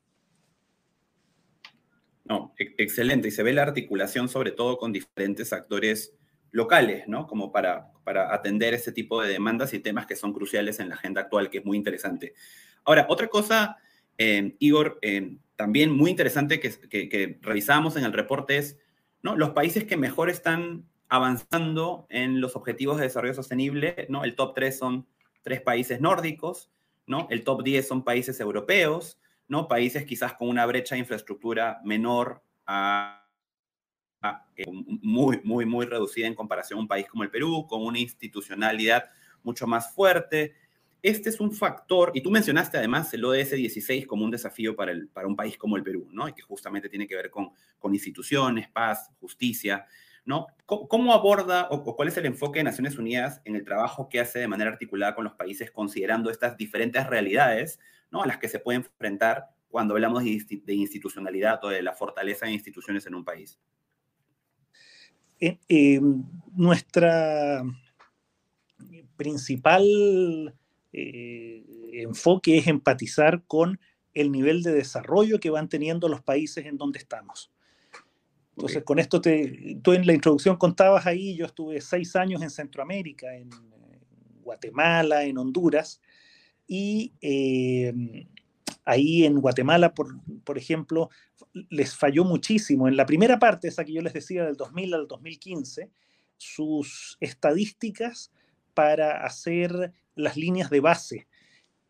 No, 2.26 2.54
e-, 2.58 2.76
excelente. 2.78 3.28
Y 3.28 3.32
se 3.32 3.44
ve 3.44 3.54
la 3.54 3.64
articulación 3.64 4.30
sobre 4.30 4.52
todo 4.52 4.78
con 4.78 4.92
diferentes 4.92 5.54
actores 5.54 6.14
locales, 6.52 7.08
¿no? 7.08 7.28
Como 7.28 7.52
para, 7.52 7.92
para 8.04 8.34
atender 8.34 8.74
ese 8.74 8.92
tipo 8.92 9.22
de 9.22 9.32
demandas 9.32 9.74
y 9.74 9.80
temas 9.80 10.06
que 10.06 10.16
son 10.16 10.34
cruciales 10.34 10.80
en 10.80 10.90
la 10.90 10.96
agenda 10.96 11.22
actual, 11.22 11.50
que 11.50 11.60
es 11.60 11.66
muy 11.66 11.78
interesante. 11.78 12.34
Ahora, 12.84 13.06
otra 13.10 13.28
cosa, 13.28 13.78
eh, 14.18 14.56
Igor, 14.60 15.00
eh, 15.02 15.38
también 15.56 15.92
muy 15.92 16.12
interesante 16.12 16.60
que, 16.60 16.72
que, 16.90 17.40
revisamos 17.42 17.96
en 17.96 18.04
el 18.04 18.14
reporte 18.14 18.58
es, 18.58 18.78
¿no? 19.22 19.36
Los 19.36 19.52
países 19.52 19.86
que 19.86 19.98
mejor 19.98 20.30
están 20.30 20.86
avanzando 21.08 22.08
en 22.10 22.42
los 22.42 22.56
objetivos 22.56 22.98
de 22.98 23.04
desarrollo 23.04 23.34
sostenible, 23.34 24.08
¿no? 24.10 24.24
El 24.24 24.36
top 24.36 24.54
3 24.56 24.78
son 24.78 25.08
tres 25.44 25.62
países 25.62 26.02
nórdicos, 26.02 26.72
¿no? 27.12 27.28
El 27.30 27.44
top 27.44 27.62
10 27.62 27.86
son 27.86 28.04
países 28.04 28.40
europeos, 28.40 29.20
¿no? 29.50 29.68
Países 29.68 30.06
quizás 30.06 30.34
con 30.34 30.48
una 30.48 30.66
brecha 30.66 30.96
de 30.96 31.00
infraestructura 31.00 31.82
menor 31.84 32.42
a 32.66 33.22
eh, 34.56 34.66
muy, 35.02 35.42
muy, 35.44 35.66
muy 35.66 35.86
reducida 35.86 36.26
en 36.26 36.36
comparación 36.36 36.80
a 36.80 36.82
un 36.84 36.88
país 36.88 37.08
como 37.08 37.24
el 37.24 37.30
Perú, 37.30 37.66
con 37.68 37.84
una 37.84 38.00
institucionalidad 38.00 39.10
mucho 39.44 39.68
más 39.68 39.94
fuerte. 39.94 40.54
Este 41.02 41.30
es 41.30 41.40
un 41.42 41.52
factor, 41.52 42.12
y 42.14 42.22
tú 42.22 42.32
mencionaste 42.32 42.78
además 42.78 43.14
el 43.14 43.26
ODS 43.26 43.52
16 43.52 44.08
como 44.08 44.24
un 44.24 44.32
desafío 44.32 44.76
para, 44.76 44.92
el, 44.92 45.10
para 45.10 45.28
un 45.28 45.36
país 45.36 45.58
como 45.58 45.76
el 45.76 45.84
Perú, 45.84 46.08
¿no? 46.12 46.30
Y 46.30 46.34
que 46.34 46.44
justamente 46.44 46.88
tiene 46.88 47.08
que 47.08 47.16
ver 47.16 47.30
con, 47.30 47.50
con 47.78 47.94
instituciones, 47.94 48.70
paz, 48.70 49.10
justicia, 49.20 49.86
¿no? 50.26 50.48
¿Cómo, 50.66 51.14
aborda 51.14 51.68
o, 51.70 51.96
cuál 51.96 52.08
es 52.08 52.18
el 52.18 52.26
enfoque 52.26 52.60
de 52.60 52.64
Naciones 52.64 52.98
Unidas 52.98 53.42
en 53.44 53.56
el 53.56 53.66
trabajo 53.66 54.08
que 54.08 54.20
hace 54.20 54.40
de 54.40 54.48
manera 54.48 54.72
articulada 54.72 55.16
con 55.16 55.24
los 55.24 55.34
países 55.34 55.72
considerando 55.72 56.30
estas 56.30 56.56
diferentes 56.56 57.06
realidades, 57.08 57.80
¿no? 58.10 58.24
A 58.24 58.28
las 58.28 58.38
que 58.38 58.48
se 58.48 58.60
puede 58.60 58.78
enfrentar 58.78 59.50
cuando 59.70 59.96
hablamos 59.96 60.24
de, 60.24 60.74
institucionalidad 60.74 61.64
o 61.64 61.70
de 61.70 61.82
la 61.82 61.94
fortaleza 61.94 62.46
de 62.46 62.54
instituciones 62.54 63.06
en 63.06 63.16
un 63.16 63.26
país? 63.26 63.60
eh, 65.40 66.00
nuestra 66.54 67.64
principal 69.16 70.54
eh, 70.94 71.64
enfoque 71.94 72.58
es 72.58 72.68
empatizar 72.68 73.44
con 73.46 73.80
el 74.14 74.32
nivel 74.32 74.62
de 74.64 74.74
desarrollo 74.74 75.40
que 75.40 75.50
van 75.50 75.70
teniendo 75.70 76.10
los 76.10 76.22
países 76.22 76.66
en 76.66 76.78
donde 76.78 77.00
estamos. 77.00 77.52
Entonces, 78.56 78.84
con 78.84 79.00
esto, 79.00 79.22
te, 79.22 79.78
tú 79.82 79.94
en 79.94 80.06
la 80.06 80.14
introducción 80.14 80.58
contabas 80.58 81.06
ahí, 81.06 81.36
yo 81.36 81.46
estuve 81.46 81.80
seis 81.82 82.16
años 82.16 82.42
en 82.42 82.50
Centroamérica, 82.50 83.36
en 83.36 83.50
Guatemala, 84.42 85.24
en 85.24 85.38
Honduras, 85.38 86.02
y 86.68 87.14
eh, 87.22 87.94
ahí 88.86 89.26
en 89.26 89.40
Guatemala, 89.40 89.94
por, 89.94 90.20
por, 90.44 90.58
ejemplo, 90.58 91.10
les 91.54 91.96
falló 91.96 92.26
muchísimo. 92.26 92.88
En 92.88 92.98
la 92.98 93.06
primera 93.06 93.40
parte, 93.40 93.68
esa 93.68 93.86
que 93.86 93.94
yo 93.94 94.02
les 94.02 94.14
decía 94.14 94.46
del 94.46 94.58
2000 94.58 94.94
al 94.94 95.08
2015, 95.08 95.90
sus 96.38 97.18
estadísticas 97.20 98.32
para 98.74 99.26
hacer 99.26 99.94
las 100.16 100.38
líneas 100.38 100.70
de 100.70 100.80
base, 100.80 101.28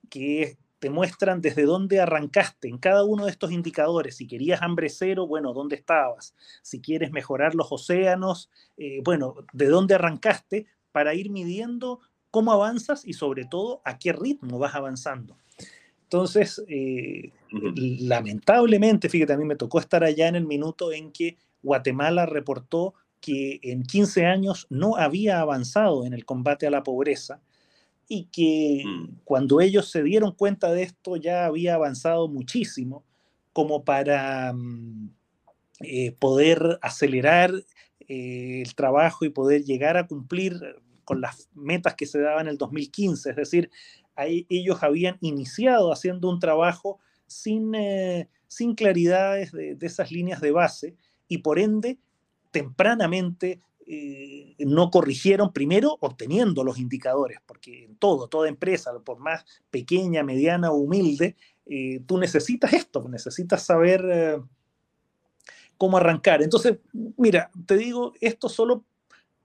que 0.09 0.57
te 0.81 0.89
muestran 0.89 1.41
desde 1.41 1.61
dónde 1.63 2.01
arrancaste 2.01 2.67
en 2.67 2.79
cada 2.79 3.03
uno 3.03 3.25
de 3.25 3.31
estos 3.31 3.51
indicadores. 3.51 4.15
Si 4.15 4.25
querías 4.25 4.63
hambre 4.63 4.89
cero, 4.89 5.27
bueno, 5.27 5.53
¿dónde 5.53 5.75
estabas? 5.75 6.33
Si 6.63 6.81
quieres 6.81 7.11
mejorar 7.11 7.53
los 7.53 7.71
océanos, 7.71 8.49
eh, 8.77 8.99
bueno, 9.03 9.35
¿de 9.53 9.67
dónde 9.67 9.93
arrancaste? 9.93 10.65
Para 10.91 11.13
ir 11.13 11.29
midiendo 11.29 11.99
cómo 12.31 12.51
avanzas 12.51 13.05
y 13.05 13.13
sobre 13.13 13.45
todo 13.45 13.83
a 13.85 13.99
qué 13.99 14.11
ritmo 14.11 14.57
vas 14.57 14.73
avanzando. 14.73 15.37
Entonces, 16.01 16.63
eh, 16.67 17.31
uh 17.53 17.57
-huh. 17.57 17.99
lamentablemente, 18.07 19.07
fíjate, 19.07 19.33
a 19.33 19.37
mí 19.37 19.45
me 19.45 19.55
tocó 19.55 19.79
estar 19.79 20.03
allá 20.03 20.27
en 20.29 20.35
el 20.35 20.47
minuto 20.47 20.91
en 20.91 21.11
que 21.11 21.37
Guatemala 21.61 22.25
reportó 22.25 22.95
que 23.19 23.59
en 23.61 23.83
15 23.83 24.25
años 24.25 24.65
no 24.71 24.95
había 24.95 25.41
avanzado 25.41 26.07
en 26.07 26.13
el 26.13 26.25
combate 26.25 26.65
a 26.65 26.71
la 26.71 26.81
pobreza 26.81 27.39
y 28.13 28.25
que 28.25 28.83
mm. 28.85 29.21
cuando 29.23 29.61
ellos 29.61 29.89
se 29.89 30.03
dieron 30.03 30.33
cuenta 30.33 30.73
de 30.73 30.83
esto 30.83 31.15
ya 31.15 31.45
había 31.45 31.75
avanzado 31.75 32.27
muchísimo 32.27 33.05
como 33.53 33.85
para 33.85 34.51
mm, 34.51 35.13
eh, 35.79 36.11
poder 36.19 36.77
acelerar 36.81 37.53
eh, 38.09 38.63
el 38.65 38.75
trabajo 38.75 39.23
y 39.23 39.29
poder 39.29 39.63
llegar 39.63 39.95
a 39.95 40.07
cumplir 40.07 40.59
con 41.05 41.21
las 41.21 41.47
metas 41.53 41.95
que 41.95 42.05
se 42.05 42.19
daban 42.19 42.47
en 42.47 42.51
el 42.51 42.57
2015, 42.57 43.29
es 43.29 43.35
decir, 43.37 43.71
ahí 44.17 44.45
ellos 44.49 44.83
habían 44.83 45.17
iniciado 45.21 45.93
haciendo 45.93 46.29
un 46.29 46.41
trabajo 46.41 46.99
sin, 47.27 47.73
eh, 47.75 48.27
sin 48.49 48.75
claridades 48.75 49.53
de, 49.53 49.75
de, 49.75 49.87
esas 49.87 50.11
líneas 50.11 50.41
de 50.41 50.51
base 50.51 50.95
y 51.29 51.37
por 51.37 51.59
ende 51.59 51.97
tempranamente 52.51 53.61
eh, 53.93 54.55
no 54.59 54.89
corrigieron 54.89 55.51
primero 55.51 55.97
obteniendo 55.99 56.63
los 56.63 56.79
indicadores, 56.79 57.39
porque 57.45 57.83
en 57.83 57.97
todo, 57.97 58.29
toda 58.29 58.47
empresa, 58.47 58.97
por 59.03 59.19
más 59.19 59.43
pequeña, 59.69 60.23
mediana 60.23 60.71
o 60.71 60.75
humilde, 60.75 61.35
eh, 61.65 61.99
tú 62.05 62.17
necesitas 62.17 62.71
esto, 62.71 63.09
necesitas 63.09 63.65
saber 63.65 64.05
eh, 64.09 64.41
cómo 65.77 65.97
arrancar. 65.97 66.41
Entonces, 66.41 66.77
mira, 67.17 67.51
te 67.65 67.75
digo 67.75 68.13
esto 68.21 68.47
solo 68.47 68.85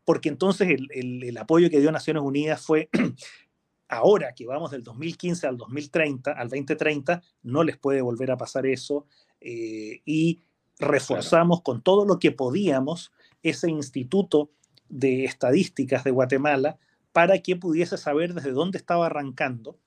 porque 0.04 0.28
entonces 0.28 0.68
el, 0.68 0.88
el, 0.92 1.24
el 1.24 1.38
apoyo 1.38 1.68
que 1.68 1.80
dio 1.80 1.90
Naciones 1.90 2.22
Unidas 2.22 2.64
fue 2.64 2.88
ahora 3.88 4.32
que 4.32 4.46
vamos 4.46 4.70
del 4.70 4.84
2015 4.84 5.44
al 5.48 5.56
2030, 5.56 6.30
al 6.30 6.48
2030, 6.48 7.20
no 7.42 7.64
les 7.64 7.76
puede 7.78 8.00
volver 8.00 8.30
a 8.30 8.36
pasar 8.36 8.64
eso 8.64 9.06
eh, 9.40 10.02
y 10.04 10.38
reforzamos 10.78 11.62
claro. 11.62 11.64
con 11.64 11.82
todo 11.82 12.04
lo 12.04 12.20
que 12.20 12.30
podíamos 12.30 13.10
ese 13.42 13.70
instituto 13.70 14.50
de 14.88 15.24
estadísticas 15.24 16.04
de 16.04 16.10
Guatemala 16.10 16.78
para 17.12 17.38
que 17.38 17.56
pudiese 17.56 17.96
saber 17.96 18.34
desde 18.34 18.52
dónde 18.52 18.78
estaba 18.78 19.06
arrancando 19.06 19.78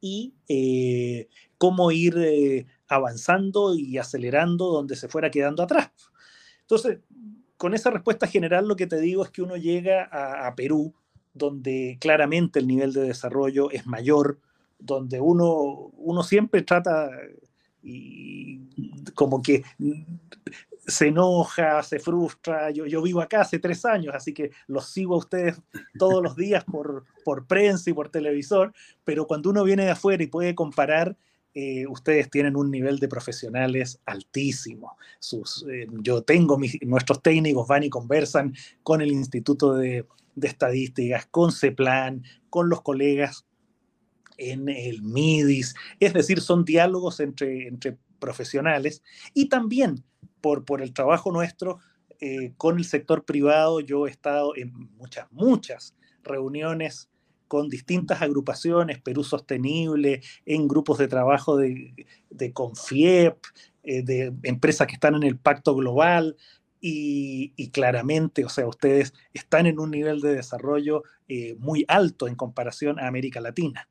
y 0.00 0.34
eh, 0.48 1.28
cómo 1.56 1.90
ir 1.90 2.16
eh, 2.18 2.66
avanzando 2.86 3.74
y 3.74 3.98
acelerando 3.98 4.66
donde 4.66 4.96
se 4.96 5.08
fuera 5.08 5.30
quedando 5.30 5.62
atrás. 5.62 5.90
Entonces, 6.60 7.00
con 7.56 7.74
esa 7.74 7.90
respuesta 7.90 8.26
general 8.26 8.68
lo 8.68 8.76
que 8.76 8.86
te 8.86 9.00
digo 9.00 9.24
es 9.24 9.30
que 9.30 9.42
uno 9.42 9.56
llega 9.56 10.08
a, 10.10 10.46
a 10.46 10.54
Perú 10.54 10.94
donde 11.34 11.96
claramente 12.00 12.58
el 12.58 12.66
nivel 12.66 12.92
de 12.92 13.02
desarrollo 13.02 13.70
es 13.70 13.86
mayor, 13.86 14.40
donde 14.78 15.20
uno, 15.20 15.90
uno 15.96 16.22
siempre 16.22 16.62
trata 16.62 17.10
y 17.82 18.60
como 19.14 19.42
que 19.42 19.62
se 20.88 21.08
enoja, 21.08 21.82
se 21.82 21.98
frustra. 22.00 22.70
Yo, 22.70 22.86
yo 22.86 23.02
vivo 23.02 23.20
acá 23.20 23.42
hace 23.42 23.58
tres 23.58 23.84
años, 23.84 24.14
así 24.14 24.32
que 24.32 24.50
los 24.66 24.88
sigo 24.88 25.14
a 25.14 25.18
ustedes 25.18 25.60
todos 25.98 26.22
los 26.22 26.34
días 26.34 26.64
por, 26.64 27.04
por 27.24 27.46
prensa 27.46 27.90
y 27.90 27.92
por 27.92 28.08
televisor, 28.08 28.72
pero 29.04 29.26
cuando 29.26 29.50
uno 29.50 29.64
viene 29.64 29.84
de 29.84 29.90
afuera 29.90 30.22
y 30.22 30.28
puede 30.28 30.54
comparar, 30.54 31.16
eh, 31.54 31.86
ustedes 31.86 32.30
tienen 32.30 32.56
un 32.56 32.70
nivel 32.70 32.98
de 32.98 33.08
profesionales 33.08 34.00
altísimo. 34.06 34.96
Sus, 35.18 35.66
eh, 35.70 35.86
yo 36.02 36.22
tengo 36.22 36.58
mis, 36.58 36.78
nuestros 36.82 37.22
técnicos 37.22 37.68
van 37.68 37.82
y 37.84 37.90
conversan 37.90 38.54
con 38.82 39.02
el 39.02 39.10
Instituto 39.10 39.74
de, 39.74 40.06
de 40.36 40.48
Estadísticas, 40.48 41.26
con 41.26 41.52
CEPLAN, 41.52 42.22
con 42.48 42.68
los 42.68 42.80
colegas 42.80 43.44
en 44.38 44.68
el 44.68 45.02
MIDIS, 45.02 45.74
es 46.00 46.14
decir, 46.14 46.40
son 46.40 46.64
diálogos 46.64 47.20
entre, 47.20 47.68
entre 47.68 47.98
profesionales 48.18 49.02
y 49.34 49.48
también 49.48 50.04
por, 50.40 50.64
por 50.64 50.80
el 50.80 50.92
trabajo 50.92 51.30
nuestro 51.32 51.78
eh, 52.20 52.52
con 52.56 52.78
el 52.78 52.84
sector 52.84 53.24
privado, 53.24 53.80
yo 53.80 54.06
he 54.06 54.10
estado 54.10 54.56
en 54.56 54.72
muchas, 54.96 55.30
muchas 55.30 55.94
reuniones 56.24 57.08
con 57.46 57.68
distintas 57.68 58.22
agrupaciones, 58.22 59.00
Perú 59.00 59.24
Sostenible, 59.24 60.20
en 60.44 60.68
grupos 60.68 60.98
de 60.98 61.08
trabajo 61.08 61.56
de, 61.56 62.06
de 62.30 62.52
Confiep, 62.52 63.36
eh, 63.84 64.02
de 64.02 64.34
empresas 64.42 64.86
que 64.86 64.94
están 64.94 65.14
en 65.14 65.22
el 65.22 65.38
Pacto 65.38 65.74
Global, 65.74 66.36
y, 66.80 67.70
claramente, 67.70 68.44
o 68.44 68.48
sea, 68.48 68.66
ustedes 68.66 69.12
están 69.32 69.66
en 69.66 69.80
un 69.80 69.90
nivel 69.90 70.20
de 70.20 70.34
desarrollo 70.34 71.02
eh, 71.28 71.56
muy 71.58 71.84
alto 71.88 72.28
en 72.28 72.36
comparación 72.36 73.00
a 73.00 73.08
América 73.08 73.40
Latina. 73.40 73.88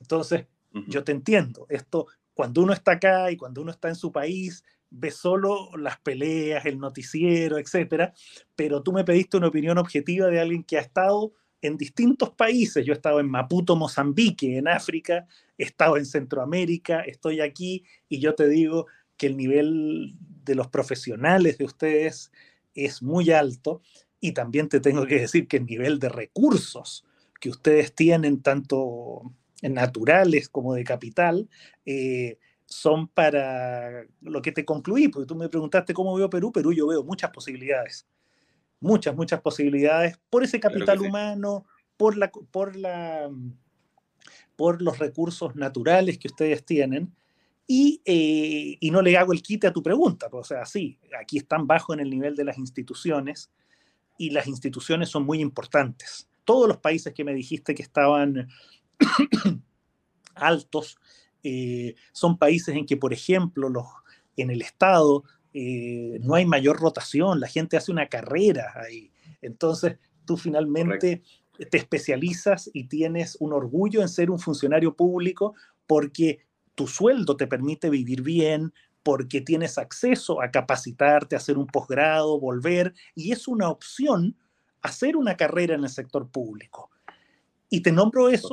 Entonces, 0.00 0.46
uh 0.72 0.78
-huh. 0.80 0.88
yo 0.88 1.04
te 1.04 1.12
entiendo, 1.12 1.66
esto, 1.68 2.06
cuando 2.34 2.62
uno 2.62 2.72
está 2.72 2.92
acá 2.92 3.30
y 3.30 3.36
cuando 3.36 3.62
uno 3.62 3.70
está 3.70 3.88
en 3.88 3.96
su 3.96 4.10
país, 4.10 4.64
ve 4.90 5.10
solo 5.10 5.70
las 5.76 5.98
peleas, 6.00 6.66
el 6.66 6.78
noticiero, 6.78 7.58
etcétera, 7.58 8.12
pero 8.56 8.82
tú 8.82 8.92
me 8.92 9.04
pediste 9.04 9.36
una 9.36 9.48
opinión 9.48 9.78
objetiva 9.78 10.26
de 10.26 10.40
alguien 10.40 10.64
que 10.64 10.78
ha 10.78 10.80
estado 10.80 11.32
en 11.62 11.76
distintos 11.76 12.30
países. 12.30 12.84
Yo 12.84 12.92
he 12.92 12.96
estado 12.96 13.20
en 13.20 13.30
Maputo, 13.30 13.76
Mozambique, 13.76 14.56
en 14.56 14.66
África, 14.66 15.26
he 15.58 15.64
estado 15.64 15.96
en 15.96 16.06
Centroamérica, 16.06 17.00
estoy 17.00 17.40
aquí 17.40 17.84
y 18.08 18.18
yo 18.18 18.34
te 18.34 18.48
digo 18.48 18.86
que 19.16 19.26
el 19.26 19.36
nivel 19.36 20.14
de 20.44 20.54
los 20.54 20.68
profesionales 20.68 21.58
de 21.58 21.64
ustedes 21.66 22.32
es 22.74 23.02
muy 23.02 23.30
alto 23.30 23.82
y 24.18 24.32
también 24.32 24.68
te 24.68 24.80
tengo 24.80 25.06
que 25.06 25.20
decir 25.20 25.46
que 25.46 25.58
el 25.58 25.66
nivel 25.66 25.98
de 25.98 26.08
recursos 26.08 27.04
que 27.40 27.50
ustedes 27.50 27.94
tienen, 27.94 28.42
tanto 28.42 29.32
naturales 29.62 30.48
como 30.48 30.74
de 30.74 30.84
capital, 30.84 31.48
eh, 31.84 32.38
son 32.66 33.08
para 33.08 34.04
lo 34.20 34.40
que 34.40 34.52
te 34.52 34.64
concluí, 34.64 35.08
porque 35.08 35.26
tú 35.26 35.34
me 35.34 35.48
preguntaste 35.48 35.92
cómo 35.92 36.14
veo 36.14 36.30
Perú. 36.30 36.52
Perú 36.52 36.72
yo 36.72 36.86
veo 36.86 37.02
muchas 37.02 37.30
posibilidades, 37.30 38.06
muchas, 38.78 39.14
muchas 39.14 39.40
posibilidades 39.40 40.18
por 40.30 40.44
ese 40.44 40.60
capital 40.60 41.00
humano, 41.00 41.66
por, 41.96 42.16
la, 42.16 42.30
por, 42.30 42.76
la, 42.76 43.28
por 44.56 44.80
los 44.80 44.98
recursos 44.98 45.56
naturales 45.56 46.16
que 46.18 46.28
ustedes 46.28 46.64
tienen. 46.64 47.14
Y, 47.66 48.02
eh, 48.04 48.78
y, 48.80 48.90
no 48.90 49.00
le 49.00 49.16
hago 49.16 49.32
el 49.32 49.42
quite 49.42 49.68
a 49.68 49.72
tu 49.72 49.80
pregunta, 49.80 50.28
pues, 50.28 50.40
o 50.40 50.48
sea, 50.48 50.64
sí, 50.64 50.98
aquí 51.20 51.38
están 51.38 51.68
bajo 51.68 51.94
en 51.94 52.00
el 52.00 52.10
nivel 52.10 52.34
de 52.34 52.42
las 52.42 52.58
instituciones 52.58 53.52
y 54.18 54.30
las 54.30 54.48
instituciones 54.48 55.08
son 55.08 55.24
muy 55.24 55.40
importantes. 55.40 56.28
Todos 56.44 56.66
los 56.66 56.78
países 56.78 57.14
que 57.14 57.22
me 57.22 57.32
dijiste 57.32 57.74
que 57.74 57.82
estaban 57.82 58.48
altos 60.34 60.98
eh, 61.42 61.94
son 62.12 62.38
países 62.38 62.74
en 62.74 62.86
que, 62.86 62.96
por 62.96 63.12
ejemplo, 63.12 63.68
los, 63.68 63.86
en 64.36 64.50
el 64.50 64.62
Estado 64.62 65.24
eh, 65.52 66.18
no 66.22 66.34
hay 66.34 66.46
mayor 66.46 66.78
rotación, 66.78 67.40
la 67.40 67.48
gente 67.48 67.76
hace 67.76 67.92
una 67.92 68.08
carrera 68.08 68.72
ahí. 68.76 69.12
Entonces, 69.42 69.98
tú 70.24 70.36
finalmente 70.36 71.22
te 71.70 71.76
especializas 71.76 72.70
y 72.72 72.84
tienes 72.84 73.36
un 73.40 73.52
orgullo 73.52 74.00
en 74.00 74.08
ser 74.08 74.30
un 74.30 74.38
funcionario 74.38 74.94
público 74.94 75.54
porque 75.86 76.40
tu 76.74 76.86
sueldo 76.86 77.36
te 77.36 77.46
permite 77.46 77.90
vivir 77.90 78.22
bien, 78.22 78.72
porque 79.02 79.40
tienes 79.40 79.76
acceso 79.76 80.40
a 80.40 80.50
capacitarte, 80.50 81.34
a 81.34 81.38
hacer 81.38 81.58
un 81.58 81.66
posgrado, 81.66 82.38
volver, 82.38 82.94
y 83.14 83.32
es 83.32 83.48
una 83.48 83.68
opción 83.68 84.36
hacer 84.82 85.16
una 85.16 85.36
carrera 85.36 85.74
en 85.74 85.84
el 85.84 85.90
sector 85.90 86.30
público. 86.30 86.90
Y 87.68 87.80
te 87.80 87.92
nombro 87.92 88.28
eso 88.28 88.50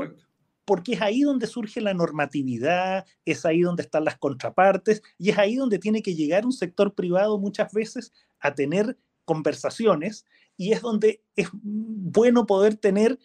porque 0.67 0.95
es 0.95 1.01
ahí 1.01 1.21
donde 1.21 1.47
surge 1.47 1.79
la 1.79 1.93
normatividad, 1.93 3.05
es 3.23 3.45
ahí 3.45 3.61
donde 3.61 3.83
están 3.83 4.03
las 4.03 4.17
contrapartes 4.17 5.01
y 5.17 5.29
es 5.29 5.37
ahí 5.37 5.55
donde 5.55 5.79
tiene 5.79 6.01
que 6.01 6.13
llegar 6.13 6.45
un 6.45 6.51
sector 6.51 6.93
privado 6.93 7.39
muchas 7.39 7.71
veces 7.71 8.11
a 8.41 8.53
tener 8.53 8.97
conversaciones 9.23 10.25
y 10.57 10.73
es 10.73 10.81
donde 10.81 11.23
es 11.37 11.47
bueno 11.53 12.45
poder 12.45 12.75
tener 12.75 13.17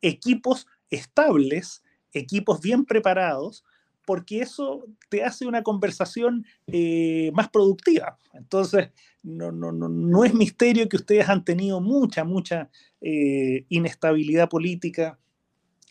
equipos 0.00 0.66
estables, 0.88 1.82
equipos 2.14 2.62
bien 2.62 2.86
preparados, 2.86 3.62
porque 4.06 4.40
eso 4.40 4.86
te 5.10 5.22
hace 5.22 5.46
una 5.46 5.62
conversación 5.62 6.46
eh, 6.66 7.30
más 7.34 7.50
productiva. 7.50 8.16
Entonces, 8.32 8.88
no, 9.22 9.52
no, 9.52 9.70
no, 9.70 9.90
no, 9.90 10.24
es 10.24 10.32
misterio 10.32 10.88
que 10.88 10.96
ustedes 10.96 11.28
han 11.28 11.44
tenido 11.44 11.82
mucha, 11.82 12.24
mucha 12.24 12.70
eh, 13.02 13.66
inestabilidad 13.68 14.48
política, 14.48 15.18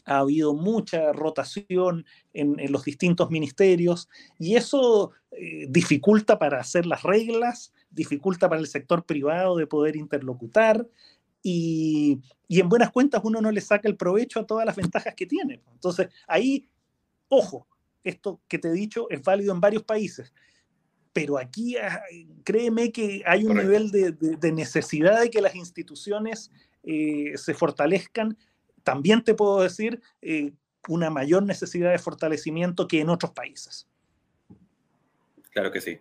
ha 0.05 0.19
habido 0.19 0.53
mucha 0.53 1.11
rotación 1.11 2.05
en, 2.33 2.55
los 2.71 2.85
distintos 2.85 3.29
ministerios 3.31 4.07
y 4.39 4.55
eso 4.55 5.11
eh, 5.31 5.65
dificulta 5.69 6.37
para 6.39 6.59
hacer 6.59 6.85
las 6.85 7.03
reglas, 7.03 7.73
dificulta 7.89 8.47
para 8.47 8.61
el 8.61 8.67
sector 8.67 9.05
privado 9.05 9.57
de 9.57 9.67
poder 9.67 9.95
interlocutar 9.95 10.87
y, 11.41 12.19
y, 12.47 12.59
en 12.59 12.69
buenas 12.69 12.91
cuentas 12.91 13.21
uno 13.23 13.41
no 13.41 13.51
le 13.51 13.61
saca 13.61 13.87
el 13.87 13.97
provecho 13.97 14.39
a 14.39 14.47
todas 14.47 14.65
las 14.65 14.75
ventajas 14.75 15.13
que 15.13 15.27
tiene. 15.27 15.61
Entonces, 15.73 16.09
ahí, 16.27 16.67
ojo, 17.27 17.67
esto 18.03 18.41
que 18.47 18.57
te 18.57 18.69
he 18.69 18.73
dicho 18.73 19.09
es 19.09 19.21
válido 19.21 19.53
en 19.53 19.61
varios 19.61 19.83
países, 19.83 20.33
pero 21.13 21.37
aquí 21.37 21.77
ah, 21.77 22.01
créeme 22.43 22.91
que 22.91 23.23
hay 23.25 23.45
un 23.45 23.57
nivel 23.57 23.89
de, 23.91 24.11
de, 24.11 24.51
necesidad 24.51 25.21
de 25.21 25.29
que 25.29 25.41
las 25.41 25.55
instituciones 25.55 26.51
eh, 26.83 27.33
se 27.35 27.53
fortalezcan 27.53 28.37
también 28.85 29.23
te 29.23 29.33
puedo 29.33 29.61
decir 29.61 29.99
eh, 30.21 30.53
una 30.87 31.09
mayor 31.09 31.43
necesidad 31.43 31.91
de 31.91 31.99
fortalecimiento 31.99 32.87
que 32.87 33.01
en 33.01 33.09
otros 33.09 33.31
países. 33.31 33.89
Claro 35.51 35.71
que 35.71 35.81
sí. 35.81 35.99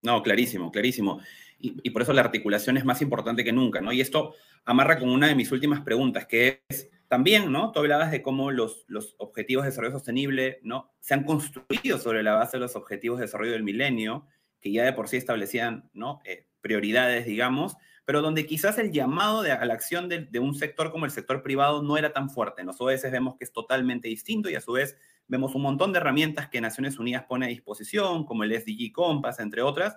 No, 0.00 0.22
clarísimo, 0.22 0.70
clarísimo. 0.70 1.20
Y, 1.58 1.90
por 1.90 2.02
eso 2.02 2.12
la 2.12 2.22
articulación 2.22 2.76
es 2.76 2.84
más 2.84 3.02
importante 3.02 3.44
que 3.44 3.52
nunca, 3.52 3.80
¿no? 3.80 3.92
Y 3.92 4.00
esto 4.00 4.34
amarra 4.64 4.98
con 4.98 5.10
una 5.10 5.28
de 5.28 5.36
mis 5.36 5.52
últimas 5.52 5.80
preguntas, 5.82 6.26
que 6.26 6.62
es 6.68 6.90
también, 7.06 7.52
¿no? 7.52 7.70
Tú 7.70 7.78
hablabas 7.78 8.10
de 8.10 8.20
cómo 8.20 8.50
los, 8.50 8.84
los 8.88 9.14
objetivos 9.18 9.62
de 9.62 9.70
desarrollo 9.70 9.94
sostenible, 9.94 10.58
¿no? 10.62 10.90
Se 10.98 11.14
han 11.14 11.22
construido 11.22 11.98
sobre 11.98 12.24
la 12.24 12.34
base 12.34 12.56
de 12.56 12.62
los 12.62 12.74
objetivos 12.74 13.18
de 13.18 13.26
desarrollo 13.26 13.52
del 13.52 13.62
milenio, 13.62 14.26
que 14.60 14.72
ya 14.72 14.84
de 14.84 14.92
por 14.92 15.08
sí 15.08 15.18
establecían, 15.18 15.88
¿no? 15.92 16.20
Eh, 16.24 16.48
prioridades, 16.60 17.26
digamos, 17.26 17.76
pero 18.04 18.20
donde 18.20 18.46
quizás 18.46 18.78
el 18.78 18.90
llamado 18.90 19.42
de, 19.42 19.52
a 19.52 19.64
la 19.64 19.74
acción 19.74 20.08
de, 20.08 20.38
un 20.40 20.54
sector 20.54 20.90
como 20.90 21.04
el 21.04 21.10
sector 21.10 21.42
privado 21.42 21.82
no 21.82 21.96
era 21.96 22.12
tan 22.12 22.30
fuerte. 22.30 22.62
A 22.62 22.84
veces 22.84 23.12
vemos 23.12 23.36
que 23.36 23.44
es 23.44 23.52
totalmente 23.52 24.08
distinto 24.08 24.50
y 24.50 24.56
a 24.56 24.60
su 24.60 24.72
vez 24.72 24.96
vemos 25.28 25.54
un 25.54 25.62
montón 25.62 25.92
de 25.92 25.98
herramientas 25.98 26.48
que 26.48 26.60
Naciones 26.60 26.98
Unidas 26.98 27.24
pone 27.28 27.46
a 27.46 27.48
disposición, 27.48 28.24
como 28.24 28.44
el 28.44 28.60
SDG 28.60 28.92
Compass, 28.92 29.38
entre 29.38 29.62
otras, 29.62 29.96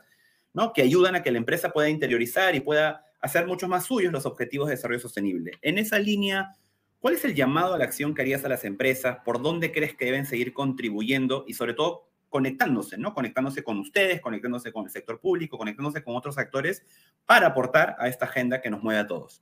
¿no? 0.53 0.71
que 0.71 0.83
ayudan 0.83 1.15
a 1.15 1.23
que 1.23 1.31
la 1.31 1.39
empresa 1.39 1.71
pueda 1.71 1.89
interiorizar 1.89 2.55
y 2.55 2.59
pueda 2.59 3.05
hacer 3.21 3.47
mucho 3.47 3.67
más 3.67 3.85
suyos 3.85 4.13
los 4.13 4.27
objetivos 4.27 4.67
de 4.67 4.75
desarrollo 4.75 4.99
sostenible. 4.99 5.51
En 5.61 5.79
esa 5.79 5.97
línea, 5.97 6.53
¿cuál 6.99 7.15
es 7.15 7.25
el 7.25 7.33
llamado 7.33 7.73
a 7.73 7.77
la 7.79 7.85
acción 7.85 8.13
que 8.13 8.21
harías 8.21 8.45
a 8.45 8.49
las 8.49 8.65
empresas? 8.65 9.17
¿Por 9.25 9.41
dónde 9.41 9.71
crees 9.71 9.95
que 9.95 10.05
deben 10.05 10.27
seguir 10.27 10.53
contribuyendo? 10.53 11.43
Y 11.47 11.55
sobre 11.55 11.73
todo, 11.73 12.07
conectándose, 12.36 12.98
¿no? 12.98 13.13
Conectándose 13.13 13.63
con 13.63 13.80
ustedes, 13.80 14.19
conectándose 14.19 14.74
con 14.74 14.84
el 14.84 14.91
sector 14.91 15.21
público, 15.21 15.58
conectándose 15.58 16.04
con 16.04 16.17
otros 16.17 16.38
actores 16.38 16.84
para 17.26 17.48
aportar 17.48 17.95
a 17.98 18.10
esta 18.10 18.26
agenda 18.26 18.60
que 18.60 18.69
nos 18.69 18.84
mueve 18.84 19.00
a 19.00 19.08
todos. 19.08 19.41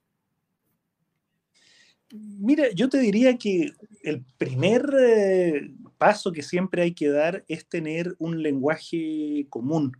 Mira, 2.12 2.70
yo 2.72 2.88
te 2.88 2.98
diría 2.98 3.36
que 3.36 3.72
el 4.04 4.22
primer 4.38 4.88
eh, 4.96 5.72
paso 5.98 6.30
que 6.30 6.44
siempre 6.44 6.82
hay 6.82 6.92
que 6.94 7.08
dar 7.08 7.44
es 7.48 7.66
tener 7.66 8.14
un 8.20 8.40
lenguaje 8.40 9.48
común. 9.50 9.96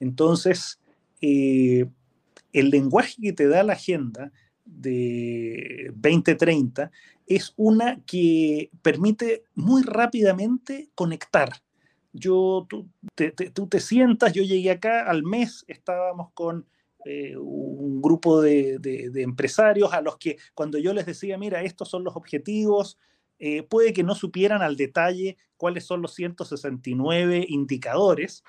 Entonces, 0.00 0.80
eh, 1.20 1.86
el 2.52 2.70
lenguaje 2.70 3.22
que 3.22 3.32
te 3.32 3.46
da 3.46 3.62
la 3.62 3.74
agenda 3.74 4.32
de 4.64 5.92
2030 5.94 6.90
es 7.28 7.54
una 7.54 8.02
que 8.04 8.68
permite 8.82 9.44
muy 9.54 9.84
rápidamente 9.84 10.90
conectar 10.96 11.62
yo, 12.12 12.66
tú 12.68 12.88
te, 13.14 13.80
sientas, 13.80 14.32
yo 14.32 14.42
llegué 14.42 14.70
acá 14.70 15.08
al 15.08 15.22
mes, 15.22 15.64
estábamos 15.66 16.30
con 16.34 16.66
eh, 17.04 17.36
un 17.36 18.00
grupo 18.02 18.40
de, 18.40 18.78
empresarios 19.16 19.92
a 19.92 20.02
los 20.02 20.18
que 20.18 20.36
cuando 20.54 20.78
yo 20.78 20.92
les 20.92 21.06
decía, 21.06 21.38
mira, 21.38 21.62
estos 21.62 21.88
son 21.88 22.04
los 22.04 22.16
objetivos, 22.16 22.98
eh, 23.38 23.62
puede 23.62 23.92
que 23.92 24.04
no 24.04 24.14
supieran 24.14 24.62
al 24.62 24.76
detalle 24.76 25.36
cuáles 25.56 25.84
son 25.84 26.02
los 26.02 26.14
169 26.14 27.46
indicadores, 27.48 28.44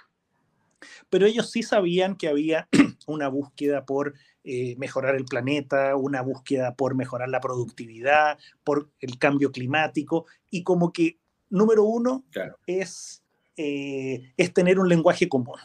pero 1.10 1.26
ellos 1.26 1.50
sí 1.50 1.64
sabían 1.64 2.16
que 2.16 2.28
había 2.28 2.68
una 3.08 3.30
búsqueda 3.30 3.86
por 3.86 4.14
eh, 4.44 4.76
mejorar 4.78 5.16
el 5.16 5.26
planeta, 5.26 5.96
una 5.96 6.22
búsqueda 6.22 6.76
por 6.76 6.96
mejorar 6.96 7.30
la 7.30 7.40
productividad, 7.40 8.38
por 8.64 8.90
el 9.00 9.18
cambio 9.18 9.52
climático, 9.52 10.26
y 10.52 10.64
como 10.64 10.92
que 10.92 11.18
número 11.50 11.86
uno 11.86 12.26
es 12.68 13.23
eh, 13.58 14.34
es 14.38 14.54
tener 14.54 14.80
un 14.80 14.90
lenguaje 14.90 15.30
común. 15.30 15.58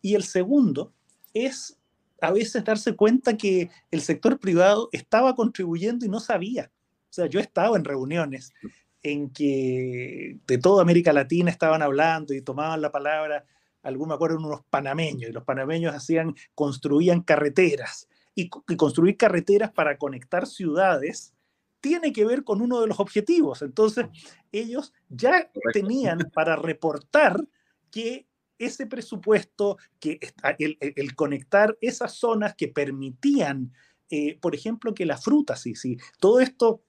Y 0.00 0.14
el 0.14 0.24
segundo 0.24 0.92
es 1.34 1.78
a 2.20 2.30
veces 2.30 2.64
darse 2.64 2.94
cuenta 2.94 3.36
que 3.36 3.68
el 3.90 4.00
sector 4.00 4.38
privado 4.38 4.88
estaba 4.92 5.34
contribuyendo 5.34 6.06
y 6.06 6.08
no 6.08 6.20
sabía. 6.20 6.70
O 7.10 7.12
sea, 7.12 7.26
yo 7.26 7.40
estaba 7.40 7.76
en 7.76 7.84
reuniones 7.84 8.52
en 9.02 9.30
que 9.30 10.38
de 10.46 10.58
toda 10.58 10.82
América 10.82 11.12
Latina 11.12 11.50
estaban 11.50 11.82
hablando 11.82 12.32
y 12.32 12.40
tomaban 12.40 12.80
la 12.80 12.92
palabra, 12.92 13.44
algún 13.82 14.08
me 14.08 14.14
acuerdo, 14.14 14.36
unos 14.38 14.62
panameños, 14.70 15.30
y 15.30 15.32
los 15.32 15.42
panameños 15.42 15.94
hacían, 15.94 16.34
construían 16.54 17.22
carreteras, 17.22 18.08
y, 18.34 18.48
y 18.68 18.76
construir 18.76 19.16
carreteras 19.16 19.72
para 19.72 19.98
conectar 19.98 20.46
ciudades 20.46 21.34
tiene 21.82 22.12
que 22.12 22.24
ver 22.24 22.44
con 22.44 22.62
uno 22.62 22.80
de 22.80 22.86
los 22.86 22.98
objetivos. 23.00 23.60
Entonces, 23.60 24.06
ellos 24.52 24.94
ya 25.10 25.50
tenían 25.74 26.18
para 26.32 26.56
reportar 26.56 27.44
que 27.90 28.26
ese 28.58 28.86
presupuesto, 28.86 29.76
que 29.98 30.20
el, 30.58 31.14
conectar 31.14 31.76
esas 31.80 32.12
zonas 32.12 32.54
que 32.54 32.68
permitían, 32.68 33.72
eh, 34.08 34.38
por 34.40 34.54
ejemplo, 34.54 34.94
que 34.94 35.04
la 35.04 35.18
fruta, 35.18 35.56
sí, 35.56 35.74
sí, 35.74 35.98
todo 36.20 36.40
esto, 36.40 36.82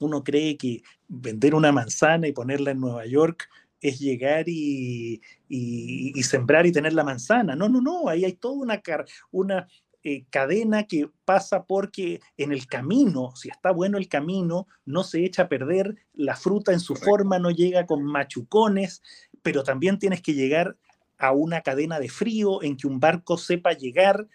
uno 0.00 0.24
cree 0.24 0.56
que 0.56 0.82
vender 1.08 1.54
una 1.54 1.70
manzana 1.70 2.26
y 2.26 2.32
ponerla 2.32 2.70
en 2.70 2.80
Nueva 2.80 3.06
York 3.06 3.48
es 3.80 3.98
llegar 3.98 4.48
y, 4.48 5.20
y, 5.48 6.22
sembrar 6.22 6.66
y 6.66 6.72
tener 6.72 6.92
la 6.92 7.04
manzana. 7.04 7.54
No, 7.54 7.68
no, 7.68 7.80
no, 7.80 8.08
ahí 8.08 8.24
hay 8.24 8.32
toda 8.32 8.54
una, 8.54 8.82
una, 9.30 9.68
eh, 10.08 10.24
cadena 10.30 10.84
que 10.84 11.10
pasa 11.24 11.64
porque 11.64 12.20
en 12.36 12.52
el 12.52 12.68
camino, 12.68 13.32
si 13.34 13.48
está 13.48 13.72
bueno 13.72 13.98
el 13.98 14.08
camino, 14.08 14.68
no 14.84 15.02
se 15.02 15.24
echa 15.24 15.42
a 15.42 15.48
perder, 15.48 15.96
la 16.14 16.36
fruta 16.36 16.72
en 16.72 16.78
su 16.78 16.94
forma 16.94 17.40
no 17.40 17.50
llega 17.50 17.86
con 17.86 18.04
machucones, 18.04 19.02
pero 19.42 19.64
también 19.64 19.98
tienes 19.98 20.22
que 20.22 20.34
llegar 20.34 20.76
a 21.18 21.32
una 21.32 21.62
cadena 21.62 21.98
de 21.98 22.08
frío 22.08 22.62
en 22.62 22.76
que 22.76 22.86
un 22.86 23.00
barco 23.00 23.36
sepa 23.36 23.72
llegar 23.72 24.28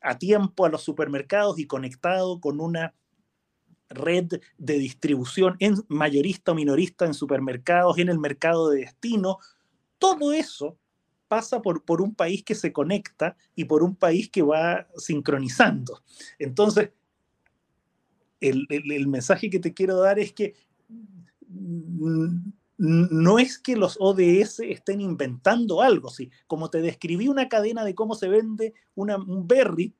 a 0.00 0.16
tiempo 0.16 0.64
a 0.64 0.68
los 0.68 0.82
supermercados 0.82 1.58
y 1.58 1.66
conectado 1.66 2.40
con 2.40 2.60
una 2.60 2.94
red 3.88 4.28
de 4.58 4.78
distribución 4.78 5.56
en 5.58 5.74
mayorista 5.88 6.52
o 6.52 6.54
minorista 6.54 7.04
en 7.04 7.14
supermercados, 7.14 7.98
en 7.98 8.10
el 8.10 8.20
mercado 8.20 8.70
de 8.70 8.82
destino, 8.82 9.38
todo 9.98 10.32
eso 10.32 10.78
pasa 11.30 11.62
por, 11.62 11.84
por 11.84 12.02
un 12.02 12.12
país 12.12 12.42
que 12.42 12.56
se 12.56 12.72
conecta 12.72 13.36
y 13.54 13.64
por 13.66 13.84
un 13.84 13.94
país 13.94 14.28
que 14.28 14.42
va 14.42 14.88
sincronizando. 14.96 16.02
Entonces, 16.40 16.90
el, 18.40 18.66
el, 18.68 19.06
mensaje 19.06 19.48
que 19.48 19.60
te 19.60 19.72
quiero 19.72 20.00
dar 20.00 20.18
es 20.18 20.32
que 20.32 20.54
no 22.78 23.38
es 23.38 23.60
que 23.60 23.76
los 23.76 23.96
ODS 24.00 24.58
estén 24.60 25.00
inventando 25.00 25.82
algo, 25.82 26.10
sí. 26.10 26.32
Como 26.48 26.68
te 26.68 26.82
describí 26.82 27.28
una 27.28 27.48
cadena 27.48 27.84
de 27.84 27.94
cómo 27.94 28.16
se 28.16 28.28
vende 28.28 28.74
una, 28.96 29.16
un 29.16 29.46
berry, 29.46 29.94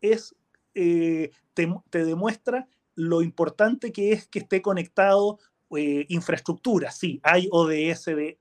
es, 0.00 0.34
eh, 0.74 1.30
te, 1.52 1.68
demuestra 2.06 2.68
lo 2.94 3.20
importante 3.20 3.92
que 3.92 4.12
es 4.12 4.26
que 4.28 4.38
esté 4.38 4.62
conectado 4.62 5.40
eh, 5.76 6.06
infraestructura. 6.08 6.90
Sí, 6.90 7.20
hay 7.22 7.48
ODS 7.52 8.06
de, 8.06 8.39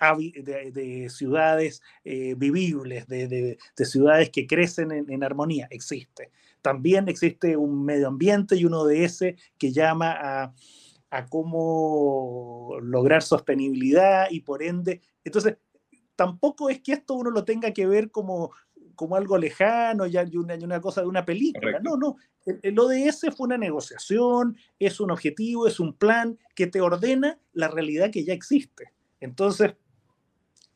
de, 0.00 1.08
ciudades 1.10 1.82
eh, 2.04 2.34
vivibles, 2.36 3.06
de, 3.06 3.58
ciudades 3.76 4.30
que 4.30 4.46
crecen 4.46 4.92
en, 4.92 5.10
en, 5.10 5.24
armonía, 5.24 5.68
existe. 5.70 6.30
También 6.62 7.08
existe 7.08 7.56
un 7.56 7.84
medio 7.84 8.08
ambiente 8.08 8.56
y 8.56 8.64
un 8.64 8.74
ODS 8.74 9.24
que 9.58 9.72
llama 9.72 10.16
a 10.18 10.54
a 11.10 11.26
cómo 11.26 12.76
lograr 12.82 13.22
sostenibilidad 13.22 14.26
y 14.30 14.40
por 14.40 14.62
ende, 14.62 15.00
entonces, 15.24 15.56
tampoco 16.14 16.70
es 16.70 16.80
que 16.80 16.92
esto 16.92 17.14
uno 17.14 17.30
lo 17.30 17.44
tenga 17.44 17.72
que 17.72 17.86
ver 17.86 18.10
como, 18.10 18.52
como 18.94 19.16
algo 19.16 19.36
lejano 19.38 20.06
ya 20.06 20.24
y 20.24 20.36
una, 20.36 20.54
una 20.54 20.80
cosa 20.80 21.02
de 21.02 21.08
una 21.08 21.24
película. 21.24 21.80
No, 21.80 21.96
no. 21.96 22.16
El, 22.44 22.78
ODS 22.78 23.34
fue 23.36 23.46
una 23.46 23.58
negociación, 23.58 24.56
es 24.78 25.00
un 25.00 25.10
objetivo, 25.10 25.66
es 25.66 25.80
un 25.80 25.94
plan 25.94 26.38
que 26.54 26.66
te 26.66 26.80
ordena 26.80 27.38
la 27.52 27.68
realidad 27.68 28.10
que 28.10 28.24
ya 28.24 28.32
existe. 28.32 28.92
Entonces, 29.20 29.74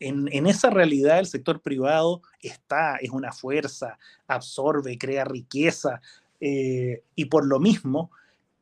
en, 0.01 0.29
en, 0.33 0.47
esa 0.47 0.71
realidad 0.71 1.19
el 1.19 1.27
sector 1.27 1.61
privado 1.61 2.23
está, 2.41 2.97
es 2.97 3.11
una 3.11 3.33
fuerza, 3.33 3.99
absorbe, 4.27 4.99
crea 4.99 5.25
riqueza, 5.25 6.01
eh, 6.41 7.05
y 7.15 7.27
por 7.27 7.47
lo 7.47 7.61
mismo 7.61 8.11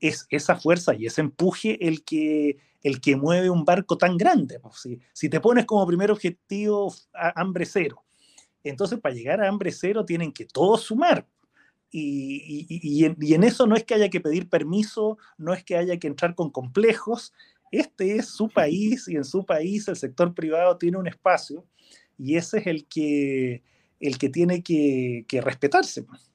es 0.01 0.27
esa 0.31 0.57
fuerza 0.57 0.95
y 0.95 1.07
ese 1.07 1.21
empuje 1.21 1.87
el 1.87 2.05
que, 2.05 2.59
el 2.83 3.01
que 3.01 3.17
mueve 3.17 3.51
un 3.51 3.65
barco 3.65 3.97
tan 3.97 4.17
grande. 4.17 4.59
Pues, 4.61 4.77
si, 4.81 5.01
si 5.13 5.29
te 5.29 5.41
pones 5.41 5.65
como 5.65 5.87
primer 5.87 6.11
objetivo 6.11 6.93
hambre 7.13 7.65
cero, 7.65 8.03
entonces 8.65 9.01
para 9.01 9.15
llegar 9.15 9.41
a 9.41 9.49
hambre 9.49 9.73
cero 9.73 10.05
tienen 10.05 10.33
que 10.33 10.45
todos 10.45 10.83
sumar. 10.83 11.27
Y, 11.91 12.67
y, 12.69 13.05
en, 13.35 13.45
eso 13.45 13.67
no 13.67 13.75
es 13.75 13.85
que 13.85 13.95
haya 13.95 14.11
que 14.11 14.21
pedir 14.21 14.51
permiso, 14.51 15.17
no 15.39 15.55
es 15.55 15.65
que 15.65 15.77
haya 15.77 15.99
que 15.99 16.07
entrar 16.07 16.35
con 16.35 16.51
complejos. 16.51 17.33
Este 17.71 18.17
es 18.17 18.29
su 18.29 18.49
país 18.49 19.09
y 19.09 19.17
en 19.17 19.25
su 19.25 19.45
país 19.45 19.89
el 19.89 19.97
sector 19.97 20.35
privado 20.35 20.77
tiene 20.77 20.99
un 20.99 21.07
espacio 21.07 21.65
y 22.17 22.37
ese 22.37 22.59
es 22.59 22.67
el 22.67 22.87
que, 22.87 23.63
el 24.01 24.19
que 24.19 24.29
tiene 24.29 24.63
que, 24.63 25.25
que 25.29 25.41
respetarse. 25.41 26.03
Pues 26.03 26.29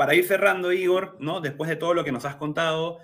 para 0.00 0.14
ir 0.14 0.26
cerrando, 0.26 0.72
Igor, 0.72 1.18
¿no? 1.20 1.42
después 1.42 1.68
de 1.68 1.76
todo 1.76 1.92
lo 1.92 2.04
que 2.04 2.10
nos 2.10 2.24
has 2.24 2.36
contado, 2.36 3.00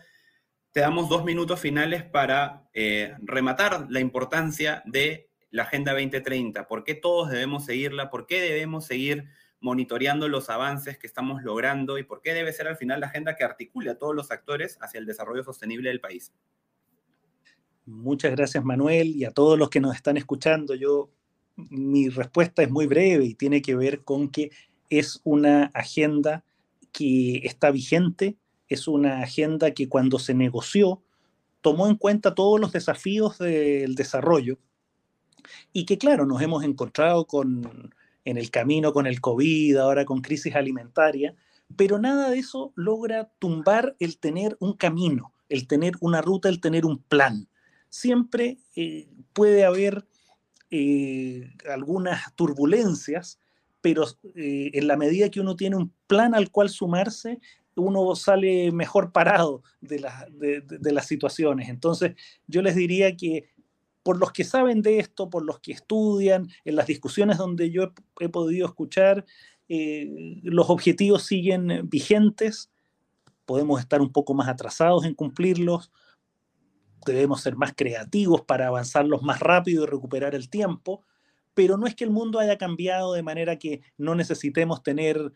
te 0.72 0.80
damos 0.80 1.10
dos 1.10 1.26
minutos 1.26 1.60
finales 1.60 2.02
para 2.02 2.70
eh, 2.72 3.14
rematar 3.18 3.88
la 3.90 4.00
importancia 4.00 4.82
de 4.86 5.28
la 5.50 5.64
Agenda 5.64 5.92
2030. 5.92 6.66
¿Por 6.66 6.84
qué 6.84 6.94
todos 6.94 7.28
debemos 7.28 7.66
seguirla? 7.66 8.08
¿Por 8.08 8.26
qué 8.26 8.40
debemos 8.40 8.86
seguir 8.86 9.26
monitoreando 9.60 10.26
los 10.30 10.48
avances 10.48 10.96
que 10.96 11.06
estamos 11.06 11.42
logrando? 11.42 11.98
¿Y 11.98 12.02
por 12.02 12.22
qué 12.22 12.32
debe 12.32 12.50
ser 12.54 12.66
al 12.66 12.78
final 12.78 13.00
la 13.00 13.08
agenda 13.08 13.36
que 13.36 13.44
articule 13.44 13.90
a 13.90 13.98
todos 13.98 14.14
los 14.14 14.30
actores 14.30 14.78
hacia 14.80 14.96
el 14.96 15.04
desarrollo 15.04 15.44
sostenible 15.44 15.90
del 15.90 16.00
país? 16.00 16.32
Muchas 17.86 18.32
gracias, 18.32 18.64
Manuel, 18.64 19.14
y 19.16 19.24
a 19.24 19.30
todos 19.30 19.58
los 19.58 19.70
que 19.70 19.80
nos 19.80 19.94
están 19.94 20.16
escuchando. 20.16 20.74
Yo, 20.74 21.08
mi 21.56 22.08
respuesta 22.08 22.62
es 22.62 22.70
muy 22.70 22.86
breve 22.86 23.24
y 23.24 23.34
tiene 23.34 23.62
que 23.62 23.76
ver 23.76 24.02
con 24.02 24.28
que 24.28 24.50
es 24.90 25.20
una 25.24 25.70
agenda 25.72 26.44
que 26.92 27.38
está 27.44 27.70
vigente, 27.70 28.36
es 28.68 28.88
una 28.88 29.22
agenda 29.22 29.70
que 29.70 29.88
cuando 29.88 30.18
se 30.18 30.34
negoció 30.34 31.02
tomó 31.60 31.86
en 31.86 31.96
cuenta 31.96 32.34
todos 32.34 32.60
los 32.60 32.72
desafíos 32.72 33.38
del 33.38 33.94
desarrollo 33.94 34.58
y 35.72 35.84
que 35.84 35.98
claro, 35.98 36.26
nos 36.26 36.42
hemos 36.42 36.64
encontrado 36.64 37.26
con, 37.26 37.94
en 38.24 38.36
el 38.36 38.50
camino 38.50 38.92
con 38.92 39.06
el 39.06 39.20
COVID, 39.20 39.76
ahora 39.76 40.04
con 40.04 40.20
crisis 40.20 40.54
alimentaria, 40.54 41.34
pero 41.76 41.98
nada 41.98 42.30
de 42.30 42.38
eso 42.38 42.72
logra 42.74 43.30
tumbar 43.38 43.96
el 43.98 44.18
tener 44.18 44.56
un 44.60 44.74
camino, 44.74 45.32
el 45.48 45.66
tener 45.66 45.94
una 46.00 46.20
ruta, 46.20 46.48
el 46.48 46.60
tener 46.60 46.84
un 46.84 46.98
plan. 46.98 47.48
Siempre 47.96 48.58
eh, 48.76 49.08
puede 49.32 49.64
haber 49.64 50.06
eh, 50.70 51.50
algunas 51.66 52.34
turbulencias, 52.36 53.38
pero 53.80 54.04
eh, 54.34 54.70
en 54.74 54.86
la 54.86 54.98
medida 54.98 55.30
que 55.30 55.40
uno 55.40 55.56
tiene 55.56 55.76
un 55.76 55.94
plan 56.06 56.34
al 56.34 56.50
cual 56.50 56.68
sumarse, 56.68 57.40
uno 57.74 58.14
sale 58.14 58.70
mejor 58.70 59.12
parado 59.12 59.62
de, 59.80 59.98
las 59.98 61.06
situaciones. 61.06 61.70
Entonces, 61.70 62.16
yo 62.46 62.60
les 62.60 62.76
diría 62.76 63.16
que 63.16 63.48
por 64.02 64.18
los 64.18 64.30
que 64.30 64.44
saben 64.44 64.82
de 64.82 64.98
esto, 64.98 65.30
por 65.30 65.42
los 65.42 65.60
que 65.60 65.72
estudian, 65.72 66.48
en 66.66 66.76
las 66.76 66.88
discusiones 66.88 67.38
donde 67.38 67.70
yo 67.70 67.94
he, 68.20 68.28
podido 68.28 68.66
escuchar, 68.66 69.24
los 69.68 70.68
objetivos 70.68 71.24
siguen 71.24 71.88
vigentes, 71.88 72.70
podemos 73.46 73.80
estar 73.80 74.02
un 74.02 74.12
poco 74.12 74.34
más 74.34 74.48
atrasados 74.48 75.06
en 75.06 75.14
cumplirlos, 75.14 75.90
debemos 77.12 77.40
ser 77.40 77.56
más 77.56 77.72
creativos 77.74 78.42
para 78.42 78.68
avanzarlos 78.68 79.22
más 79.22 79.40
rápido 79.40 79.84
y 79.84 79.86
recuperar 79.86 80.34
el 80.34 80.48
tiempo, 80.48 81.04
pero 81.54 81.76
no 81.76 81.86
es 81.86 81.94
que 81.94 82.04
el 82.04 82.10
mundo 82.10 82.38
haya 82.38 82.58
cambiado 82.58 83.14
de 83.14 83.22
manera 83.22 83.56
que 83.56 83.80
no 83.96 84.14
necesitemos 84.14 84.82
tener 84.82 85.32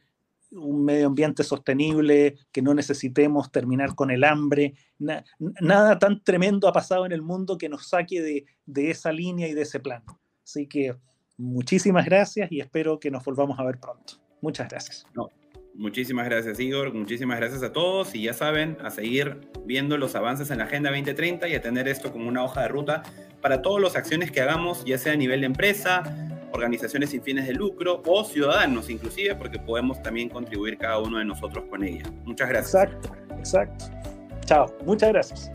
un 0.53 0.85
medio 0.85 1.07
ambiente 1.07 1.45
sostenible, 1.45 2.37
que 2.53 2.63
no 2.63 2.75
necesitemos 2.75 3.51
terminar 3.53 3.95
con 3.95 4.11
el 4.11 4.25
hambre. 4.25 4.75
nada 4.99 5.99
tan 5.99 6.23
tremendo 6.23 6.69
ha 6.69 6.73
pasado 6.73 7.07
en 7.07 7.13
el 7.13 7.23
mundo 7.23 7.57
que 7.57 7.69
nos 7.69 7.89
saque 7.89 8.47
de, 8.67 8.91
esa 8.91 9.13
línea 9.13 9.49
y 9.49 9.55
de 9.55 9.63
ese 9.63 9.81
plan. 9.81 10.03
Así 10.45 10.67
que 10.67 10.97
muchísimas 11.37 12.05
gracias 12.05 12.51
y 12.51 12.61
espero 12.61 12.99
que 12.99 13.11
nos 13.11 13.25
volvamos 13.25 13.59
a 13.59 13.65
ver 13.65 13.79
pronto. 13.79 14.15
Muchas 14.41 14.69
gracias. 14.69 15.07
Muchísimas 15.81 16.27
gracias, 16.27 16.61
Igor. 16.61 16.93
Muchísimas 16.93 17.39
gracias 17.39 17.63
a 17.63 17.73
todos. 17.73 18.15
Y 18.15 18.25
ya 18.25 18.35
saben, 18.35 18.77
a 18.85 18.91
seguir 18.91 19.41
viendo 19.65 19.97
los 19.97 20.15
avances 20.15 20.51
en 20.51 20.59
la 20.59 20.65
Agenda 20.65 20.91
2030 20.91 21.49
y 21.49 21.55
a 21.55 21.63
tener 21.63 21.89
esto 21.89 22.13
como 22.13 22.29
una 22.29 22.45
hoja 22.45 22.61
de 22.61 22.69
ruta 22.69 23.03
para 23.41 23.63
todas 23.63 23.83
las 23.83 23.97
acciones 23.97 24.31
que 24.31 24.43
hagamos, 24.43 24.85
ya 24.85 24.99
sea 24.99 25.15
a 25.15 25.17
nivel 25.17 25.41
de 25.41 25.47
empresa, 25.47 26.03
organizaciones 26.53 27.09
sin 27.09 27.23
fines 27.23 27.47
de 27.47 27.55
lucro 27.55 28.03
o 28.05 28.25
ciudadanos, 28.25 28.91
inclusive, 28.91 29.35
porque 29.37 29.59
podemos 29.59 30.03
también 30.03 30.29
contribuir 30.29 30.77
cada 30.77 30.99
uno 30.99 31.17
de 31.17 31.25
nosotros 31.25 31.65
con 31.71 31.83
ella. 31.83 32.05
Muchas 32.25 32.51
gracias. 32.51 32.75
Exacto, 32.75 33.17
exacto. 33.39 33.85
Chao. 34.45 34.67
Muchas 34.85 35.09
gracias. 35.09 35.51